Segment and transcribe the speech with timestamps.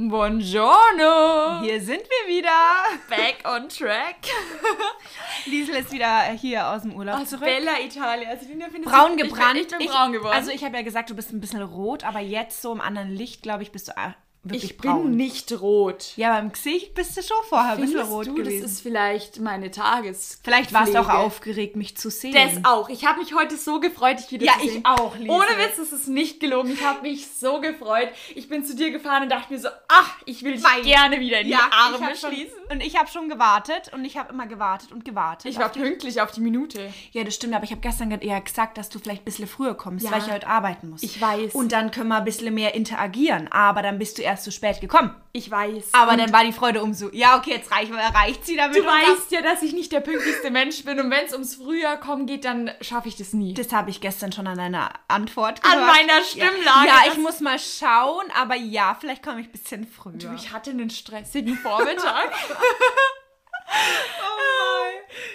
[0.00, 1.60] Buongiorno!
[1.60, 2.50] Hier sind wir wieder.
[3.08, 4.28] Back on track.
[5.46, 7.42] Liesel ist wieder hier aus dem Urlaub Aus zurück.
[7.44, 8.28] Bella Italia.
[8.28, 8.46] Also,
[8.84, 9.58] Braun gebrannt.
[9.58, 10.32] Ich bin, ich bin braun geworden.
[10.32, 13.10] Also ich habe ja gesagt, du bist ein bisschen rot, aber jetzt so im anderen
[13.10, 14.12] Licht, glaube ich, bist du äh,
[14.44, 15.10] wirklich ich bin braun.
[15.16, 16.12] nicht rot.
[16.16, 18.62] ja, aber im Gesicht bist du schon vorher ein bisschen Findest rot du, gewesen.
[18.62, 20.40] das ist vielleicht meine Tages.
[20.42, 22.34] Vielleicht warst du auch aufgeregt, mich zu sehen.
[22.34, 22.88] Das auch.
[22.88, 24.84] Ich habe mich heute so gefreut, dich wieder Ja, zu ich sehen.
[24.84, 25.30] auch, Liesel.
[25.30, 26.70] Ohne Witz, das ist nicht gelogen.
[26.72, 28.08] Ich habe mich so gefreut.
[28.34, 31.20] Ich bin zu dir gefahren und dachte mir so, ach, ich will dich Weil- gerne
[31.20, 32.54] wieder in die ich Arme hab schon, schließen.
[32.70, 35.50] Und ich habe schon gewartet und ich habe immer gewartet und gewartet.
[35.50, 36.92] Ich war pünktlich auf die Minute.
[37.12, 39.46] ja, das stimmt, aber ich habe gestern ge- eher gesagt, dass du vielleicht ein bisschen
[39.48, 40.10] früher kommst, Ja.
[40.12, 41.02] weil ich heute arbeiten muss.
[41.02, 41.54] Ich weiß.
[41.54, 44.80] Und dann können wir ein bisschen mehr interagieren, aber dann bist du erst zu spät
[44.80, 45.14] gekommen.
[45.32, 45.88] Ich weiß.
[45.92, 47.08] Aber dann war die Freude umso.
[47.12, 48.76] Ja, okay, jetzt reicht, reicht sie damit.
[48.76, 51.98] Du weißt ja, dass ich nicht der pünktlichste Mensch bin und wenn es ums Frühjahr
[51.98, 53.54] kommen geht, dann schaffe ich das nie.
[53.54, 55.92] Das habe ich gestern schon an deiner Antwort An gehört.
[55.96, 56.86] meiner Stimmlage.
[56.86, 60.12] Ja, Das- ich muss mal schauen, aber ja, vielleicht komme ich ein bisschen früher.
[60.14, 62.32] Du, ich hatte einen stressigen Vormittag.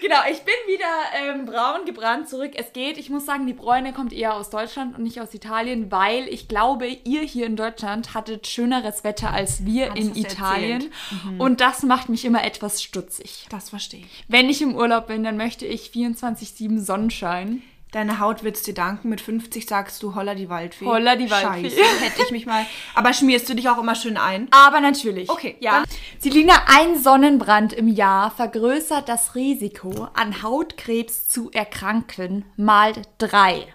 [0.03, 2.51] Genau, ich bin wieder ähm, braun gebrannt zurück.
[2.55, 2.97] Es geht.
[2.97, 6.49] Ich muss sagen, die Bräune kommt eher aus Deutschland und nicht aus Italien, weil ich
[6.49, 10.71] glaube, ihr hier in Deutschland hattet schöneres Wetter als wir das in Italien.
[10.81, 10.91] erzählt.
[11.39, 13.47] Und das macht mich immer etwas stutzig.
[13.49, 14.25] das verstehe ich.
[14.27, 17.61] Wenn ich im Urlaub bin, dann möchte ich 24-7 Sonnenschein.
[17.93, 19.09] Deine Haut wird's dir danken.
[19.09, 20.85] Mit 50 sagst du Holla die Waldfee.
[20.85, 21.69] Holla die Waldfee.
[21.69, 22.65] Scheiße, hätte ich mich mal.
[22.95, 24.47] Aber schmierst du dich auch immer schön ein?
[24.49, 25.29] Aber natürlich.
[25.29, 25.83] Okay, ja.
[26.17, 33.67] Selina, ein Sonnenbrand im Jahr vergrößert das Risiko, an Hautkrebs zu erkranken, mal drei.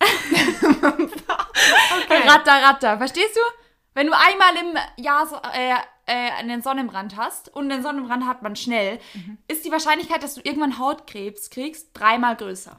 [2.26, 2.96] Ratter, ratter.
[2.96, 3.40] Verstehst du?
[3.94, 5.74] Wenn du einmal im Jahr so, äh,
[6.12, 8.98] äh, einen Sonnenbrand hast und den Sonnenbrand hat man schnell,
[9.48, 12.76] ist die Wahrscheinlichkeit, dass du irgendwann Hautkrebs kriegst, dreimal größer.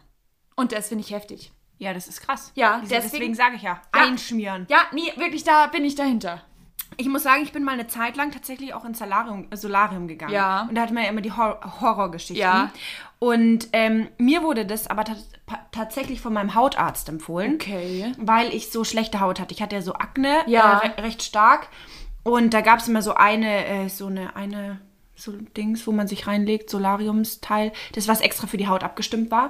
[0.56, 1.52] Und das finde ich heftig.
[1.80, 2.52] Ja, das ist krass.
[2.56, 3.82] Ja, deswegen- deswegen sage ich ja.
[3.96, 4.02] Ja.
[4.04, 4.68] Einschmieren.
[4.70, 6.42] Ja, nee, wirklich, da bin ich dahinter.
[6.98, 10.08] Ich muss sagen, ich bin mal eine Zeit lang tatsächlich auch ins Solarium, äh, Solarium
[10.08, 10.32] gegangen.
[10.32, 10.68] Ja.
[10.70, 12.38] Und da hatten wir ja immer die Hor Horrorgeschichten.
[12.38, 12.70] Ja.
[13.18, 15.04] Und ähm, mir wurde das aber
[15.72, 17.56] tatsächlich von meinem Hautarzt empfohlen.
[17.56, 18.12] Okay.
[18.20, 19.54] Weil ich so schlechte Haut hatte.
[19.56, 20.80] Ich hatte ja so Akne, Ja.
[20.82, 21.68] äh, re recht stark.
[22.24, 24.80] Und da gab es immer so eine, äh, so eine, eine,
[25.16, 29.50] so Dings, wo man sich reinlegt, Solariumsteil, das was extra für die Haut abgestimmt war.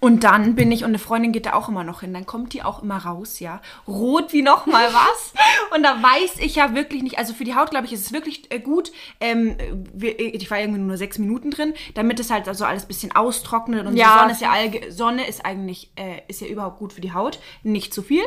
[0.00, 2.54] Und dann bin ich, und eine Freundin geht da auch immer noch hin, dann kommt
[2.54, 3.60] die auch immer raus, ja.
[3.86, 5.32] Rot wie noch mal was.
[5.74, 8.12] Und da weiß ich ja wirklich nicht, also für die Haut, glaube ich, ist es
[8.12, 8.90] wirklich äh, gut.
[9.20, 9.56] Ähm,
[10.00, 13.86] ich war irgendwie nur sechs Minuten drin, damit es halt also alles ein bisschen austrocknet.
[13.86, 14.12] Und Ja.
[14.12, 17.38] die Sonne ist ja, Sonne ist eigentlich, äh, ist ja überhaupt gut für die Haut.
[17.62, 18.24] Nicht zu viel,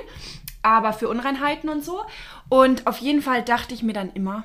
[0.65, 2.01] aber für Unreinheiten und so.
[2.49, 4.43] Und auf jeden Fall dachte ich mir dann immer,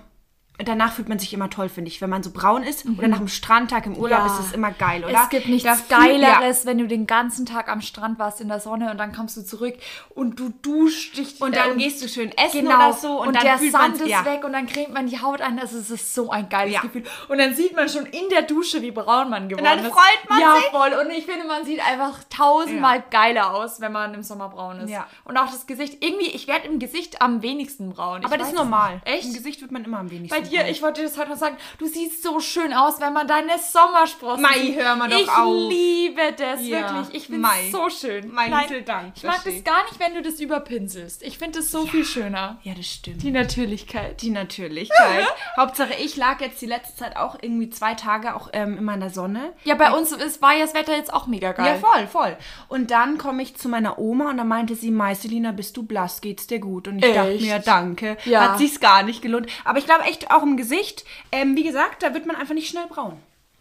[0.65, 2.01] danach fühlt man sich immer toll, finde ich.
[2.01, 4.27] Wenn man so braun ist oder nach einem Strandtag im Urlaub Ja.
[4.27, 5.13] ist es immer geil, oder?
[5.23, 5.91] Es gibt nichts Da fühlt-
[6.21, 6.39] ja.
[6.39, 9.37] Geileres, wenn du den ganzen Tag am Strand warst in der Sonne und dann kommst
[9.37, 9.75] du zurück
[10.15, 11.41] und du duschst dich.
[11.41, 14.01] Und dann äh, gehst du schön essen genau, oder so und, dann der fühlt Sand
[14.01, 14.25] ist ja.
[14.25, 15.57] weg und dann cremt man die Haut ein.
[15.57, 16.81] Das ist, das ist so ein geiles Ja.
[16.81, 17.05] Gefühl.
[17.29, 19.93] Und dann sieht man schon in der Dusche, wie braun man geworden dann ist.
[19.93, 20.65] freut man ja, sich.
[20.67, 20.93] voll.
[21.05, 24.91] Und ich finde, man sieht einfach tausendmal geiler aus, wenn man im Sommer braun ist.
[24.91, 25.07] Ja.
[25.25, 26.03] Und auch das Gesicht.
[26.05, 28.25] Irgendwie, ich werde im Gesicht am wenigsten braun.
[28.25, 29.01] Aber Ich das ist normal.
[29.05, 29.27] Echt?
[29.27, 30.35] Im Gesicht wird man immer am wenigsten.
[30.51, 30.71] Dir, braun.
[30.71, 34.43] ich wollte das heute noch sagen, du siehst so schön aus, wenn man deine Sommersprossen
[34.43, 34.77] Mai, sieht.
[34.79, 35.69] hör mal doch ich auf.
[35.71, 37.23] liebe das, Ja, wirklich.
[37.23, 38.33] Ich finde es so schön.
[38.33, 41.23] Mai, Nein, Dank, Ich mag das gar nicht, wenn du das überpinselst.
[41.23, 42.59] Ich finde das so viel schöner.
[42.63, 43.23] Ja, das stimmt.
[43.23, 44.23] Die Natürlichkeit.
[44.23, 45.27] Die Natürlichkeit.
[45.57, 49.01] Hauptsache, ich lag jetzt die letzte Zeit auch irgendwie zwei Tage auch ähm, immer in
[49.01, 49.53] der Sonne.
[49.65, 51.67] Ja, bei uns ist, war ja das Wetter jetzt auch mega geil.
[51.67, 52.37] Ja, voll, voll.
[52.69, 56.21] Und dann komme ich zu meiner Oma und da meinte sie, Meiselina, bist du blass,
[56.21, 56.89] geht's dir gut?
[56.89, 57.43] Und ich dachte Echt?
[57.43, 58.17] mir, danke.
[58.25, 58.53] Ja.
[58.53, 59.47] Hat sich's gar nicht gelohnt.
[59.65, 62.69] Aber ich glaube echt auch im Gesicht, ähm, wie gesagt, da wird man einfach nicht
[62.69, 63.17] schnell braun.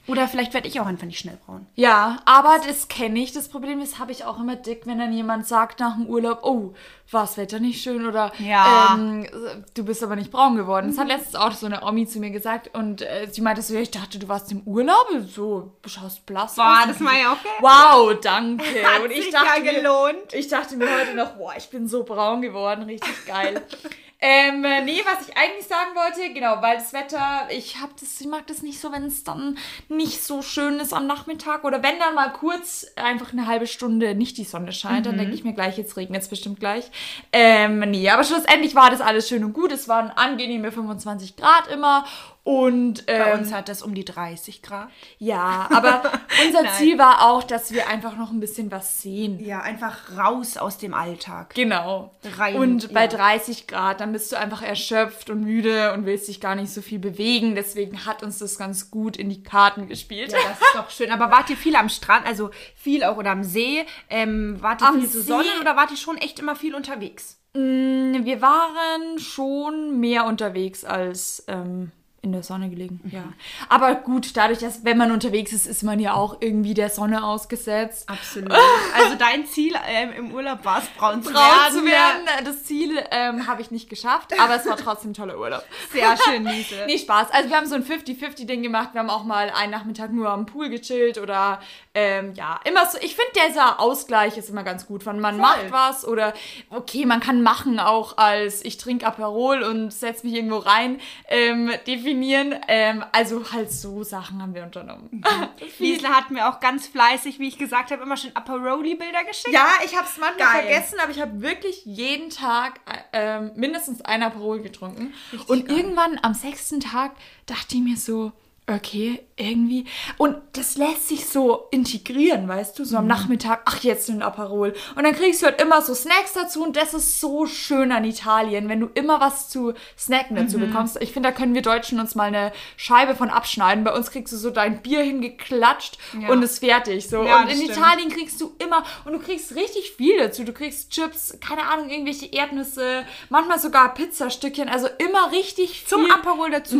[0.08, 1.68] Oder vielleicht werde ich auch einfach nicht schnell braun.
[1.76, 3.32] Ja, aber das kenne ich.
[3.32, 6.40] Das Problem ist, habe ich auch immer dick, wenn dann jemand sagt nach dem Urlaub,
[6.42, 6.74] oh,
[7.12, 8.96] war das Wetter nicht schön oder Ja.
[8.96, 9.28] ähm,
[9.76, 10.88] du bist aber nicht braun geworden.
[10.88, 13.76] Das hat letztens auch so eine Omi zu mir gesagt und äh, sie meinte so,
[13.76, 16.88] ja, ich dachte, du warst im Urlaub, so, du schaust blass Boah, aus.
[16.88, 17.48] das war ja okay.
[17.60, 18.64] Wow, danke.
[18.84, 20.34] Hat und ich sich dachte ja mir, gelohnt.
[20.34, 23.62] ich dachte mir heute noch, boah, ich bin so braun geworden, richtig geil.
[24.22, 28.20] ähm, äh, nee, was ich eigentlich sagen wollte, genau, weil das Wetter, ich hab das,
[28.20, 29.58] ich mag das nicht so, wenn es dann
[29.88, 34.16] nicht so schön ist am Nachmittag oder wenn dann mal kurz einfach eine halbe Stunde
[34.16, 36.92] nicht die Sonne scheint, dann denke ich mir gleich, jetzt regnet es bestimmt gleich.
[37.32, 39.72] Ähm, nee, aber schlussendlich war das alles schön und gut.
[39.72, 42.06] Es waren angenehme 25 Grad immer
[42.44, 44.90] und ähm, Bei uns hat das um die 30 Grad.
[45.18, 46.02] ja, aber
[46.46, 46.70] unser.
[46.74, 49.40] Ziel war auch, dass wir einfach noch ein bisschen was sehen.
[49.44, 51.54] Ja, einfach raus aus dem Alltag.
[51.56, 52.16] Genau.
[52.38, 53.08] Rein, und bei ja.
[53.08, 56.82] 30 Grad, dann bist du einfach erschöpft und müde und willst dich gar nicht so
[56.82, 57.56] viel bewegen.
[57.56, 60.32] Deswegen hat uns das ganz gut in die Karten gespielt.
[60.32, 61.12] Ja, das ist doch schön.
[61.12, 63.86] Aber wart ihr viel am Strand, also viel auch oder am See?
[64.10, 67.40] Ähm, wart ihr Am viel zu Sonne oder wart ihr schon echt immer viel unterwegs?
[67.54, 71.92] Mm, Wir waren schon mehr unterwegs als ähm,
[72.22, 73.12] in der Sonne gelegen, Mhm.
[73.12, 73.24] ja.
[73.70, 77.24] Aber gut, dadurch, dass wenn man unterwegs ist, ist man ja auch irgendwie der Sonne
[77.24, 78.10] ausgesetzt.
[78.10, 78.52] Absolut.
[78.52, 81.72] Also dein Ziel ähm, im Urlaub war es, braun zu werden.
[81.72, 85.38] zu werden, das Ziel ähm, habe ich nicht geschafft, aber es war trotzdem ein toller
[85.40, 85.64] Urlaub.
[85.92, 86.76] Sehr schön, Lise.
[86.88, 87.32] Nee, Spaß.
[87.32, 88.90] Also wir haben so ein 50-50-Ding gemacht.
[88.94, 91.60] Wir haben auch mal einen Nachmittag nur am Pool gechillt oder
[91.94, 92.98] ähm, ja, immer so.
[93.02, 95.06] Ich finde, dieser Ausgleich ist immer ganz gut.
[95.06, 96.34] Wenn man macht was oder
[96.70, 101.72] okay, man kann machen auch als ich trinke Aperol und setze mich irgendwo rein ähm,
[102.10, 102.56] definieren.
[102.68, 105.24] Ähm, also halt so Sachen haben wir unternommen.
[105.80, 109.54] Liesle hat mir auch ganz fleißig, wie ich gesagt habe, immer schon Aperoli-Bilder geschickt.
[109.54, 110.64] Ja, ich habe es manchmal Geil.
[110.64, 112.80] vergessen, aber ich habe wirklich jeden Tag
[113.12, 115.14] äh, mindestens ein Aperol getrunken.
[115.48, 115.78] und geil.
[115.78, 117.12] irgendwann am sechsten Tag
[117.46, 118.32] dachte ich mir so,
[118.70, 119.86] okay, irgendwie.
[120.18, 124.74] Und das lässt sich so integrieren, weißt du, so am Nachmittag, ach, jetzt ein Aperol.
[124.96, 128.04] Und dann kriegst du halt immer so Snacks dazu und das ist so schön an
[128.04, 130.98] Italien, wenn du immer was zu snacken dazu bekommst.
[131.02, 133.84] Ich finde, da können wir Deutschen uns mal eine Scheibe von abschneiden.
[133.84, 136.30] Bei uns kriegst du so dein Bier hingeklatscht Ja.
[136.30, 137.08] und ist fertig.
[137.08, 137.24] So.
[137.24, 137.72] Ja, und in stimmt.
[137.78, 140.44] Italien kriegst du immer, und du kriegst richtig viel dazu.
[140.44, 145.88] Du kriegst Chips, keine Ahnung, irgendwelche Erdnüsse, manchmal sogar Pizzastückchen, also immer richtig viel.
[145.88, 146.76] Zum Aperol dazu.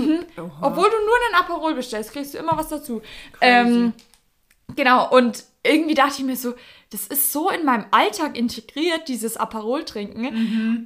[0.62, 3.02] Obwohl du nur einen Aperol bestellst, kriegst du immer was dazu.
[3.42, 3.94] Ähm,
[4.76, 6.54] genau, und irgendwie dachte ich mir so,
[6.92, 10.26] das ist so in meinem Alltag integriert, dieses Aperol trinken.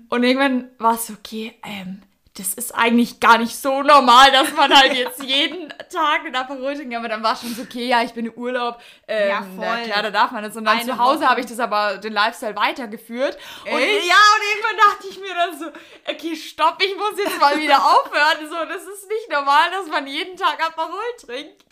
[0.09, 2.01] Und irgendwann war es so, okay, ähm,
[2.35, 6.73] das ist eigentlich gar nicht so normal, dass man halt jetzt jeden Tag ein Aperol
[6.75, 6.95] trinkt.
[6.95, 8.81] Aber dann war schon so, okay, ja, ich bin im Urlaub.
[9.07, 9.83] Ähm, Ja, Na voll.
[9.83, 10.55] klar, da darf man das.
[10.57, 13.37] Und dann Eine zu Hause habe ich das aber, den Lifestyle weitergeführt.
[13.65, 14.07] Und Echt?
[14.07, 15.65] ja, und irgendwann dachte ich mir dann so,
[16.09, 18.49] okay, stopp, ich muss jetzt mal wieder aufhören.
[18.49, 20.89] So, das ist nicht normal, dass man jeden Tag Aperol
[21.23, 21.63] trinkt.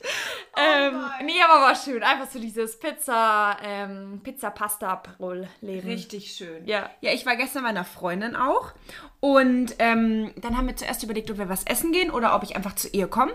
[0.58, 1.26] ähm, nein.
[1.26, 2.04] nee, aber war schön.
[2.04, 5.88] Einfach so dieses Pizza, ähm, Pizza-Pasta-Aperol-Leben.
[5.88, 6.66] Richtig schön.
[6.68, 6.90] Ja.
[7.02, 8.74] Ja, ich war gestern bei einer Freundin auch.
[9.20, 12.56] Und ähm, dann haben wir zuerst überlegt, ob wir was essen gehen oder ob ich
[12.56, 13.32] einfach zu ihr komme.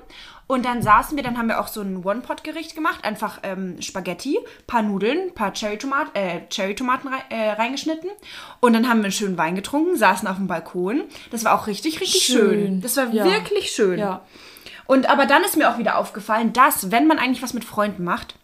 [0.46, 3.04] Und dann saßen wir, dann haben wir auch so ein One-Pot-Gericht gemacht.
[3.04, 6.76] Einfach ähm, Spaghetti, paar Nudeln, paar Cherry-Tomaten äh, Cherry
[7.30, 8.10] äh, reingeschnitten.
[8.60, 11.02] Und dann haben wir einen schönen Wein getrunken, saßen auf dem Balkon.
[11.30, 12.50] Das war auch richtig, richtig schön.
[12.50, 12.80] Schön.
[12.80, 13.24] Das war Ja.
[13.24, 13.98] wirklich schön.
[13.98, 14.22] Ja.
[14.86, 18.04] Und aber dann ist mir auch wieder aufgefallen, dass, wenn man eigentlich was mit Freunden
[18.04, 18.36] macht,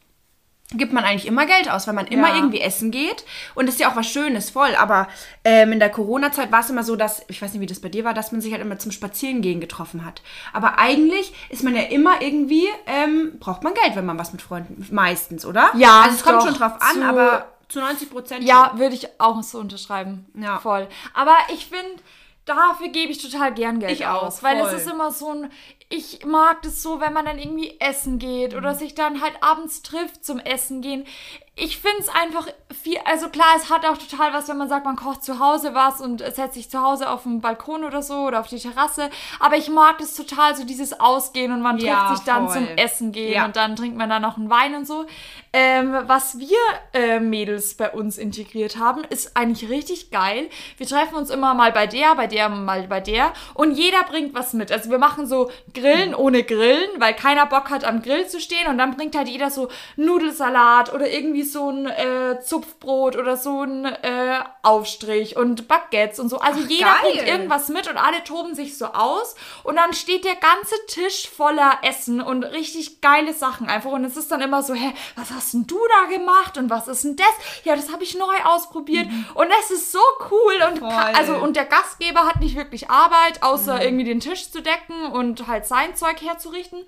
[0.74, 2.36] gibt man eigentlich immer Geld aus, weil man immer Ja.
[2.36, 3.24] irgendwie essen geht.
[3.54, 4.74] Und das ist ja auch was Schönes, voll.
[4.76, 5.08] Aber
[5.44, 7.88] ähm, in der Corona-Zeit war es immer so, dass, ich weiß nicht, wie das bei
[7.88, 10.22] dir war, dass man sich halt immer zum Spazierengehen getroffen hat.
[10.52, 14.42] Aber eigentlich ist man ja immer irgendwie, ähm, braucht man Geld, wenn man was mit
[14.42, 15.70] Freunden, meistens, oder?
[15.74, 18.44] Ja, Also es kommt schon drauf an, aber zu 90 Prozent.
[18.44, 20.26] Ja, würde ich auch so unterschreiben.
[20.34, 20.58] Ja.
[20.58, 20.88] Voll.
[21.14, 22.02] Aber ich finde,
[22.44, 24.42] dafür gebe ich total gern Geld Ich auch, aus.
[24.42, 24.68] Weil voll.
[24.68, 25.50] es ist immer so ein.
[25.94, 29.82] Ich mag das so, wenn man dann irgendwie essen geht oder sich dann halt abends
[29.82, 31.04] trifft zum Essen gehen.
[31.54, 32.46] Ich finde es einfach
[32.82, 35.74] viel, also klar, es hat auch total was, wenn man sagt, man kocht zu Hause
[35.74, 39.10] was und setzt sich zu Hause auf den Balkon oder so oder auf die Terrasse.
[39.38, 42.54] Aber ich mag das total, so dieses Ausgehen und man trifft Ja, sich dann voll.
[42.56, 43.44] zum Essen gehen Ja.
[43.44, 45.04] und dann trinkt man da noch einen Wein und so.
[45.52, 46.56] Ähm, was wir
[46.94, 50.48] äh, Mädels bei uns integriert haben, ist eigentlich richtig geil.
[50.78, 54.32] Wir treffen uns immer mal bei der, bei der, mal bei der und jeder bringt
[54.32, 54.72] was mit.
[54.72, 58.66] Also wir machen so Grillen ohne Grillen, weil keiner Bock hat am Grill zu stehen
[58.68, 63.62] und dann bringt halt jeder so Nudelsalat oder irgendwie so ein äh, Zupfbrot oder so
[63.62, 66.38] ein äh, Aufstrich und Baguettes und so.
[66.38, 66.96] Also jeder geil.
[67.02, 69.34] bringt irgendwas mit und alle toben sich so aus
[69.64, 74.16] und dann steht der ganze Tisch voller Essen und richtig geile Sachen einfach und es
[74.16, 77.16] ist dann immer so, hä, was hast denn du da gemacht und was ist denn
[77.16, 77.64] das?
[77.64, 81.66] Ja, das habe ich neu ausprobiert und das ist so cool und also und der
[81.66, 86.20] Gastgeber hat nicht wirklich Arbeit, außer irgendwie den Tisch zu decken und halt sein Zeug
[86.22, 86.84] herzurichten.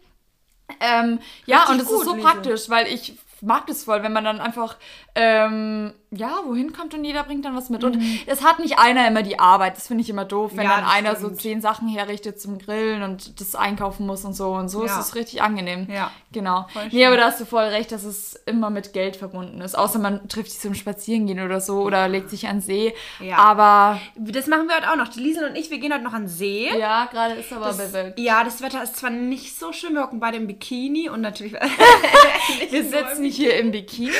[0.80, 4.24] Ähm, ja, Richtig und es ist so praktisch, weil ich mag das voll, wenn man
[4.24, 4.76] dann einfach,
[5.14, 7.84] ähm, ja, wohin kommt und jeder bringt dann was mit.
[7.84, 10.70] Und es hat nicht einer immer die Arbeit, das finde ich immer doof, wenn Mhm.
[10.70, 11.36] Ja, dann einer stimmt.
[11.36, 14.52] so zehn Sachen herrichtet zum Grillen und das einkaufen muss und so.
[14.52, 14.92] Und so Ja.
[14.98, 15.88] ist es richtig angenehm.
[15.90, 16.10] Ja.
[16.32, 16.66] Genau.
[16.72, 17.06] Voll Nee, schön.
[17.06, 19.76] aber da hast du voll recht, dass es immer mit Geld verbunden ist.
[19.78, 22.94] Außer man trifft sich zum Spazierengehen oder so oder legt sich an See.
[23.20, 23.36] Ja.
[23.38, 25.08] Aber Das machen wir heute auch noch.
[25.08, 26.70] Die Liesel und ich, wir gehen heute noch an See.
[26.76, 28.18] ja, gerade ist aber Das, bewölkt.
[28.18, 31.54] ja, das Wetter ist zwar nicht so schön, wir hocken beide im Bikini und natürlich.
[32.70, 34.10] Wir sitzen hier im Bikini.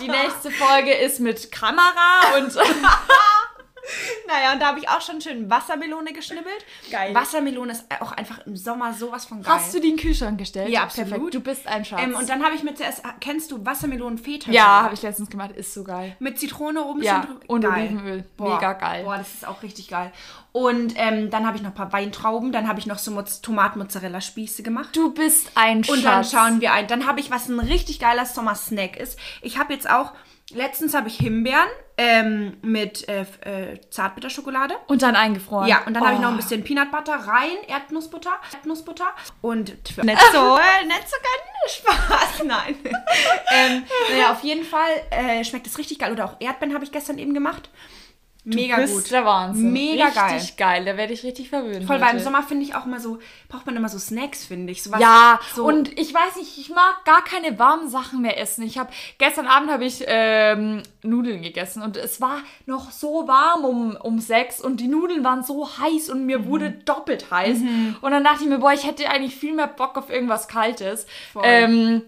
[0.00, 2.54] Die nächste Folge ist mit Kamera und
[4.26, 6.62] naja, und da habe ich auch schon schön Wassermelone geschnibbelt.
[6.90, 7.14] Geil.
[7.14, 9.54] Wassermelone ist auch einfach im Sommer sowas von geil.
[9.54, 10.68] hast du die in den Kühlschrank gestellt?
[10.68, 11.08] Ja, absolut.
[11.10, 11.34] Perfekt.
[11.34, 12.00] Du bist ein Schatz.
[12.02, 14.50] ähm, und dann habe ich mir zuerst, kennst du Wassermelonen-Feta?
[14.50, 15.52] ja, habe ich letztens gemacht.
[15.52, 16.14] Ist so geil.
[16.18, 17.40] Mit Zitrone oben Ja, drüber.
[17.46, 17.72] und Geil.
[17.88, 18.24] Olivenöl.
[18.38, 19.04] Mega geil.
[19.04, 20.12] Boah, das ist auch richtig geil.
[20.52, 23.40] Und ähm, dann habe ich noch ein paar Weintrauben, dann habe ich noch so Moz-
[23.40, 24.90] Tomaten-Mozzarella-Spieße gemacht.
[24.94, 25.96] Du bist ein Schatz.
[25.96, 26.86] Und dann schauen wir ein.
[26.88, 29.18] Dann habe ich, was ein richtig geiler Sommersnack ist.
[29.40, 30.12] Ich habe jetzt auch,
[30.54, 34.74] letztens habe ich Himbeeren ähm, mit äh, äh, Zartbitterschokolade.
[34.86, 35.68] Und dann eingefroren.
[35.68, 36.32] Ja, und dann habe ich noch Oh.
[36.32, 39.06] ein bisschen Peanut Butter rein, Erdnussbutter, Erdnussbutter
[39.42, 40.04] und nicht so,
[40.86, 42.76] nicht so ganz Spaß, nein.
[43.52, 46.12] ähm, naja, auf jeden Fall äh, schmeckt es richtig geil.
[46.12, 47.68] Oder auch Erdbeeren habe ich gestern eben gemacht.
[48.44, 49.10] Mega Du bist gut.
[49.10, 49.72] der Wahnsinn.
[49.72, 50.84] Mega richtig geil.
[50.86, 51.84] Da werde ich richtig verwöhnt.
[51.84, 52.20] Voll, weil im heute.
[52.24, 53.18] Sommer finde ich auch mal so,
[53.48, 54.82] braucht man immer so Snacks, finde ich.
[54.82, 58.40] So was- Ja, so, und ich weiß nicht, ich mag gar keine warmen Sachen mehr
[58.40, 58.62] essen.
[58.62, 63.64] Ich habe gestern Abend habe ich ähm, Nudeln gegessen und es war noch so warm
[63.64, 67.58] um, um sechs und die Nudeln waren so heiß und mir wurde doppelt heiß.
[68.00, 71.06] Und dann dachte ich mir, boah, ich hätte eigentlich viel mehr Bock auf irgendwas Kaltes.
[71.34, 71.42] Voll.
[71.44, 72.02] Ähm,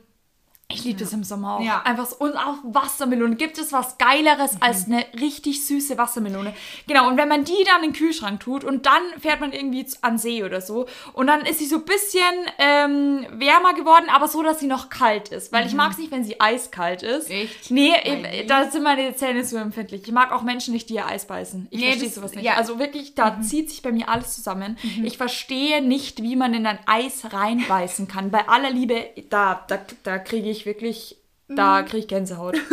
[0.72, 1.60] ich liebe das im Sommer auch.
[1.60, 1.82] Ja.
[1.82, 2.16] Einfach so.
[2.16, 3.36] Und auch Wassermelone.
[3.36, 6.54] Gibt es was Geileres als eine richtig süße Wassermelone?
[6.86, 7.08] Genau.
[7.08, 10.18] Und wenn man die dann in den Kühlschrank tut und dann fährt man irgendwie an
[10.18, 12.22] See oder so und dann ist sie so ein bisschen
[12.58, 15.52] ähm, wärmer geworden, aber so, dass sie noch kalt ist.
[15.52, 17.30] Weil ich mag es nicht, wenn sie eiskalt ist.
[17.30, 17.70] Echt?
[17.70, 18.24] Nee, Nein.
[18.32, 20.02] eben, da sind meine Zähne so empfindlich.
[20.04, 21.68] Ich mag auch Menschen nicht, die ihr Eis beißen.
[21.70, 22.44] Ich Nee, verstehe das- sowas nicht.
[22.44, 22.54] ja.
[22.54, 24.76] Also wirklich, da zieht sich bei mir alles zusammen.
[25.02, 28.30] Ich verstehe nicht, wie man in ein Eis reinbeißen kann.
[28.30, 31.16] Bei aller Liebe, da, da, da kriege ich wirklich,
[31.57, 32.57] da kriege ich Gänsehaut.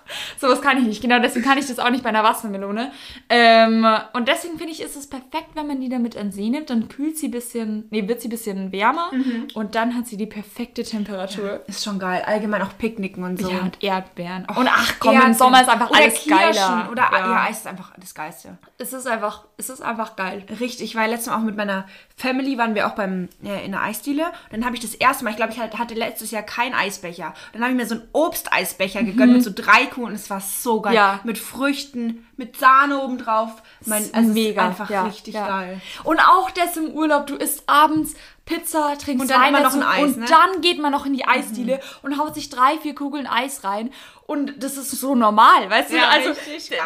[0.38, 1.02] Sowas kann ich nicht.
[1.02, 2.90] Genau, deswegen kann ich das auch nicht bei einer Wassermelone.
[3.28, 6.70] Ähm, und deswegen finde ich, ist es perfekt, wenn man die damit an See nimmt.
[6.70, 9.10] Dann kühlt sie ein bisschen, nee, wird sie ein bisschen wärmer
[9.54, 11.60] und dann hat sie die perfekte Temperatur.
[11.66, 12.22] Ist schon geil.
[12.26, 13.50] Allgemein auch Picknicken und so.
[13.50, 14.46] Ja, und Erdbeeren.
[14.56, 15.34] und ach komm, im Erdbeeren.
[15.34, 16.30] Sommer ist einfach oder alles Kirschen.
[16.38, 16.88] geiler.
[16.90, 17.42] Oder ja.
[17.48, 18.58] Eis ist einfach das Geilste.
[18.78, 20.44] Es ist einfach, es ist einfach geil.
[20.60, 23.72] Richtig, ich war letztes Mal auch mit meiner Family, waren wir auch beim, äh, in
[23.72, 24.24] der Eisdiele.
[24.26, 26.74] Und dann habe ich das erste Mal, ich glaube, ich hatte- hatte letztes Jahr keinen
[26.74, 27.34] Eisbecher.
[27.52, 30.40] Dann habe ich mir so einen Obsteisbecher gegönnt mit so drei Kuchen und es war
[30.40, 30.92] so geil.
[30.92, 30.96] Mhm.
[30.96, 31.20] Ja.
[31.24, 33.50] Mit Früchten, mit Sahne obendrauf.
[33.84, 34.62] Mein, also mega.
[34.62, 35.46] Ist einfach ja, richtig ja.
[35.46, 35.80] geil.
[36.04, 38.14] Und auch das im Urlaub, du isst abends
[38.46, 40.26] Pizza, trinkst Und dann Wein immer noch ein Eis, und ne?
[40.26, 43.92] dann geht man noch in die Eisdiele und haut sich drei, vier Kugeln Eis rein
[44.26, 45.96] und das ist so normal, weißt du?
[46.04, 46.40] Also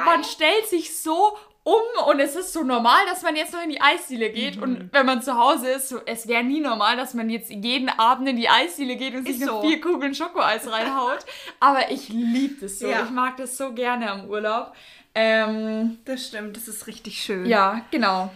[0.05, 3.71] man stellt sich so um und es ist so normal, dass man jetzt noch in
[3.71, 4.63] die Eisdiele geht Mhm.
[4.63, 7.89] und wenn man zu Hause ist, so, es wäre nie normal, dass man jetzt jeden
[7.89, 9.69] Abend in die Eisdiele geht und sich Ist noch so.
[9.69, 11.25] vier Kugeln Schokoeis reinhaut.
[11.61, 12.87] Aber ich liebe das so.
[12.87, 13.05] Ja.
[13.05, 14.75] Ich mag das so gerne am Urlaub.
[15.15, 17.47] Ähm, Das stimmt, das ist richtig schön.
[17.47, 18.31] ja, genau.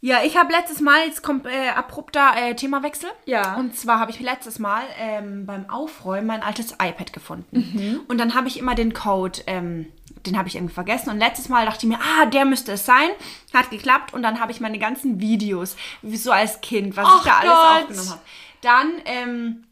[0.00, 3.08] Ja, ich habe letztes Mal, jetzt kommt äh, abrupter äh, Themawechsel.
[3.24, 3.54] Ja.
[3.56, 7.56] Und zwar habe ich letztes Mal ähm, beim Aufräumen mein altes iPad gefunden.
[7.74, 8.00] Mhm.
[8.08, 9.90] Und dann habe ich immer den Code, ähm,
[10.26, 11.10] den habe ich irgendwie vergessen.
[11.10, 13.10] Und letztes Mal dachte ich mir, ah, der müsste es sein.
[13.52, 14.14] Hat geklappt.
[14.14, 17.50] Und dann habe ich meine ganzen Videos, so als Kind, was Ach ich da alles
[17.50, 17.82] Gott.
[17.82, 18.20] aufgenommen habe.
[18.60, 19.64] Dann, ähm,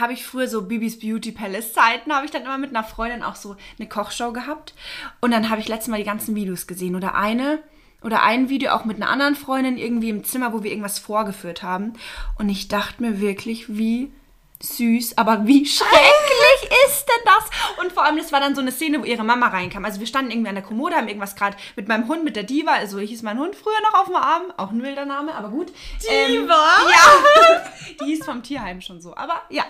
[0.00, 3.22] habe ich früher so Bibis Beauty Palace Zeiten, habe ich dann immer mit einer Freundin
[3.22, 4.74] auch so eine Kochshow gehabt.
[5.20, 6.96] Und dann habe ich letztes Mal die ganzen Videos gesehen.
[6.96, 7.60] Oder eine,
[8.02, 11.62] oder ein Video auch mit einer anderen Freundin irgendwie im Zimmer, wo wir irgendwas vorgeführt
[11.62, 11.94] haben.
[12.38, 14.12] Und ich dachte mir wirklich, wie
[14.62, 17.82] süß, aber wie schrecklich ist denn das?
[17.82, 19.84] Und vor allem, das war dann so eine Szene, wo ihre Mama reinkam.
[19.84, 22.44] Also wir standen irgendwie an der Kommode, haben irgendwas gerade mit meinem Hund, mit der
[22.44, 25.48] Diva, also hieß mein Hund früher noch auf dem Arm, auch ein wilder Name, aber
[25.48, 25.72] gut.
[26.08, 27.64] Ähm, ja,
[28.00, 29.64] die hieß vom Tierheim schon so, aber ja.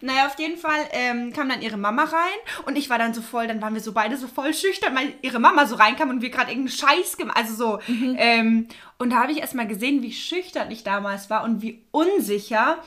[0.00, 3.22] Naja, auf jeden Fall ähm, kam dann ihre Mama rein und ich war dann so
[3.22, 6.20] voll, dann waren wir so beide so voll schüchtern, weil ihre Mama so reinkam und
[6.20, 7.80] wir gerade irgendeinen Scheiß gemacht, also so.
[8.18, 8.68] Ähm,
[8.98, 12.78] und da habe ich erst mal gesehen, wie schüchtern ich damals war und wie unsicher.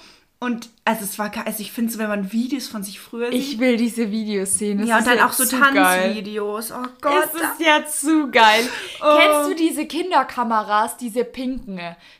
[0.41, 3.29] Und also es war, ge- also ich finde so, wenn man Videos von sich früher
[3.29, 3.39] sieht.
[3.39, 4.77] Ich will diese Videos sehen.
[4.79, 5.73] Das ja, und dann ja auch so geil.
[5.73, 6.71] Tanzvideos.
[6.71, 7.25] Oh Gott.
[7.25, 8.67] Es ist ja zu geil.
[9.01, 9.17] Oh.
[9.17, 11.79] Kennst du diese Kinderkameras, diese pinken,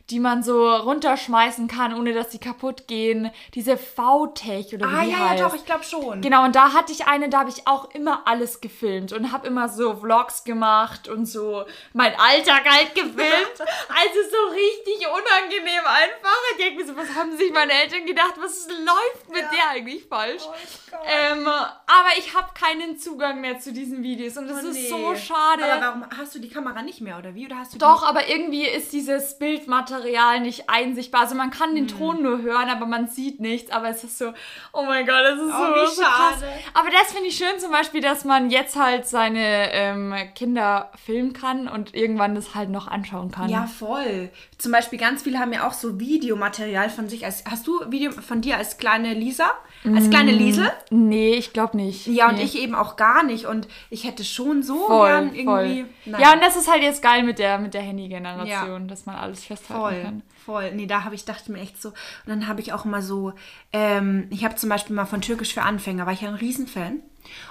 [0.10, 3.32] die man so runterschmeißen kann, ohne dass sie kaputt gehen?
[3.56, 5.40] Diese VTech oder wie ah ja, heißt.
[5.40, 6.22] ja, doch, ich glaube schon.
[6.22, 9.48] Genau, und da hatte ich eine, da habe ich auch immer alles gefilmt und habe
[9.48, 13.16] immer so Vlogs gemacht und so mein Alltag halt gefilmt.
[13.60, 16.38] also so richtig unangenehm einfach.
[16.52, 18.34] Ich denke mir so, was haben sich meine Eltern gedacht?
[18.40, 20.44] Was läuft mit der eigentlich falsch?
[20.46, 24.74] Oh ähm, aber ich habe keinen Zugang mehr zu diesen Videos und das Oh, ist
[24.76, 24.90] nee.
[24.90, 25.64] so schade.
[25.64, 27.46] Aber warum hast du die Kamera nicht mehr oder wie?
[27.46, 31.22] Oder hast du Doch, aber irgendwie ist dieses Bildmaterial nicht einsichtbar.
[31.22, 31.98] Also man kann den Hm.
[31.98, 33.72] Ton nur hören, aber man sieht nichts.
[33.72, 34.34] Aber es ist so,
[34.74, 36.40] oh mein Gott, das ist so, wie so krass.
[36.40, 36.48] schade.
[36.74, 41.34] Aber das finde ich schön zum Beispiel, dass man jetzt halt seine ähm, Kinder filmen
[41.34, 43.50] kann und irgendwann das halt noch anschauen kann.
[43.50, 44.30] Ja, voll.
[44.58, 47.26] Zum Beispiel ganz viele haben ja auch so Videomaterial von sich.
[47.26, 49.52] Als, hast du Video von dir als kleine Lisa?
[49.86, 50.72] Als kleine Liesel?
[50.90, 52.08] Nee, ich glaube nicht.
[52.08, 52.44] Ja, und nee.
[52.44, 53.46] ich eben auch gar nicht.
[53.46, 55.86] Und ich hätte schon so voll, gern irgendwie.
[56.06, 59.46] Ja, und das ist halt jetzt geil mit der, mit der Handy-Generation, dass man alles
[59.46, 60.24] festhalten Voll, kann.
[60.46, 60.72] voll.
[60.74, 61.90] Nee, da habe ich, dachte mir echt so.
[61.90, 61.96] Und
[62.28, 63.34] dann habe ich auch mal so,
[63.72, 67.00] ähm, ich habe zum Beispiel mal von Türkisch für Anfänger, war ich ja ein Riesenfan.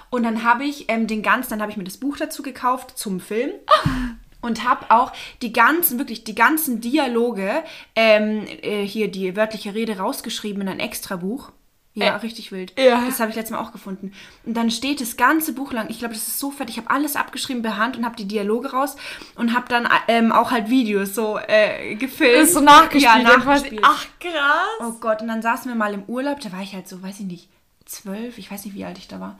[0.09, 2.97] Und dann habe ich ähm, den ganzen, dann habe ich mir das Buch dazu gekauft
[2.97, 3.51] zum Film.
[4.41, 7.63] Und habe auch die ganzen, wirklich die ganzen Dialoge,
[7.95, 11.51] ähm, äh, hier die wörtliche Rede rausgeschrieben in ein Extrabuch.
[11.95, 12.73] Ja, richtig wild.
[12.79, 13.03] ja.
[13.05, 14.13] Das habe ich letztes Mal auch gefunden.
[14.45, 16.89] Und dann steht das ganze Buch lang, ich glaube, das ist so fett, ich habe
[16.89, 18.95] alles abgeschrieben per Hand und habe die Dialoge raus
[19.35, 22.43] und habe dann ähm, auch halt Videos so äh, gefilmt.
[22.43, 23.03] ist so nachgespielt.
[23.03, 23.81] Ja, nachgespielt.
[23.83, 24.79] Ach, krass.
[24.81, 27.19] Oh Gott, und dann saßen wir mal im Urlaub, da war ich halt so, weiß
[27.19, 27.49] ich nicht,
[27.85, 29.39] zwölf, ich weiß nicht, wie alt ich da war.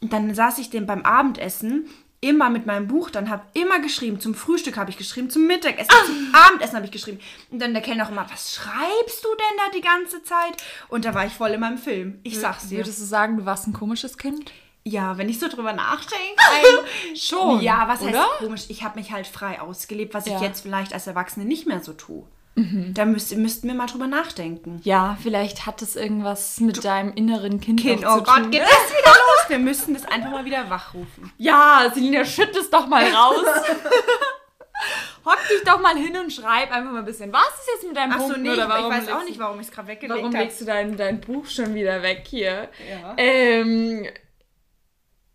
[0.00, 1.86] Und dann saß ich denn beim Abendessen
[2.22, 5.88] immer mit meinem Buch, dann habe immer geschrieben, zum Frühstück habe ich geschrieben, zum Mittagessen,
[6.06, 7.18] zum Abendessen habe ich geschrieben.
[7.50, 10.56] Und dann der Kellner auch immer, was schreibst du denn da die ganze Zeit?
[10.88, 12.20] Und da war ich voll in meinem Film.
[12.22, 12.78] Ich sag's dir.
[12.78, 14.52] Würdest du sagen, du warst ein komisches Kind?
[14.84, 16.42] Ja, wenn ich so drüber nachdenke.
[17.14, 17.60] Schon.
[17.60, 18.18] Ja, was oder?
[18.20, 18.64] heißt komisch?
[18.68, 20.36] Ich habe mich halt frei ausgelebt, was Ja.
[20.36, 22.24] ich jetzt vielleicht als Erwachsene nicht mehr so tue.
[22.56, 24.80] Da müsst, müssten wir mal drüber nachdenken.
[24.84, 28.50] Ja, vielleicht hat es irgendwas mit deinem inneren Kind, Kind, oh zu Gott, tun.
[28.50, 29.48] geht das wieder los?
[29.48, 31.32] Wir müssen das einfach mal wieder wachrufen.
[31.38, 33.44] Ja, Selina, schütt es doch mal raus.
[35.24, 37.32] Hock dich doch mal hin und schreib einfach mal ein bisschen.
[37.32, 39.36] Was ist jetzt mit deinem Ach so, nee, oder ich, warum ich weiß auch nicht,
[39.36, 40.44] du- warum ich es gerade weggelegt Warum habe.
[40.44, 42.68] legst du dein, dein Buch schon wieder weg hier?
[42.90, 43.14] Ja.
[43.16, 44.06] Ähm,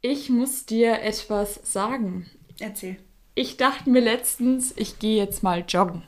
[0.01, 2.29] ich muss dir etwas sagen.
[2.59, 2.97] Erzähl.
[3.35, 6.03] Ich dachte mir letztens, ich gehe jetzt mal joggen.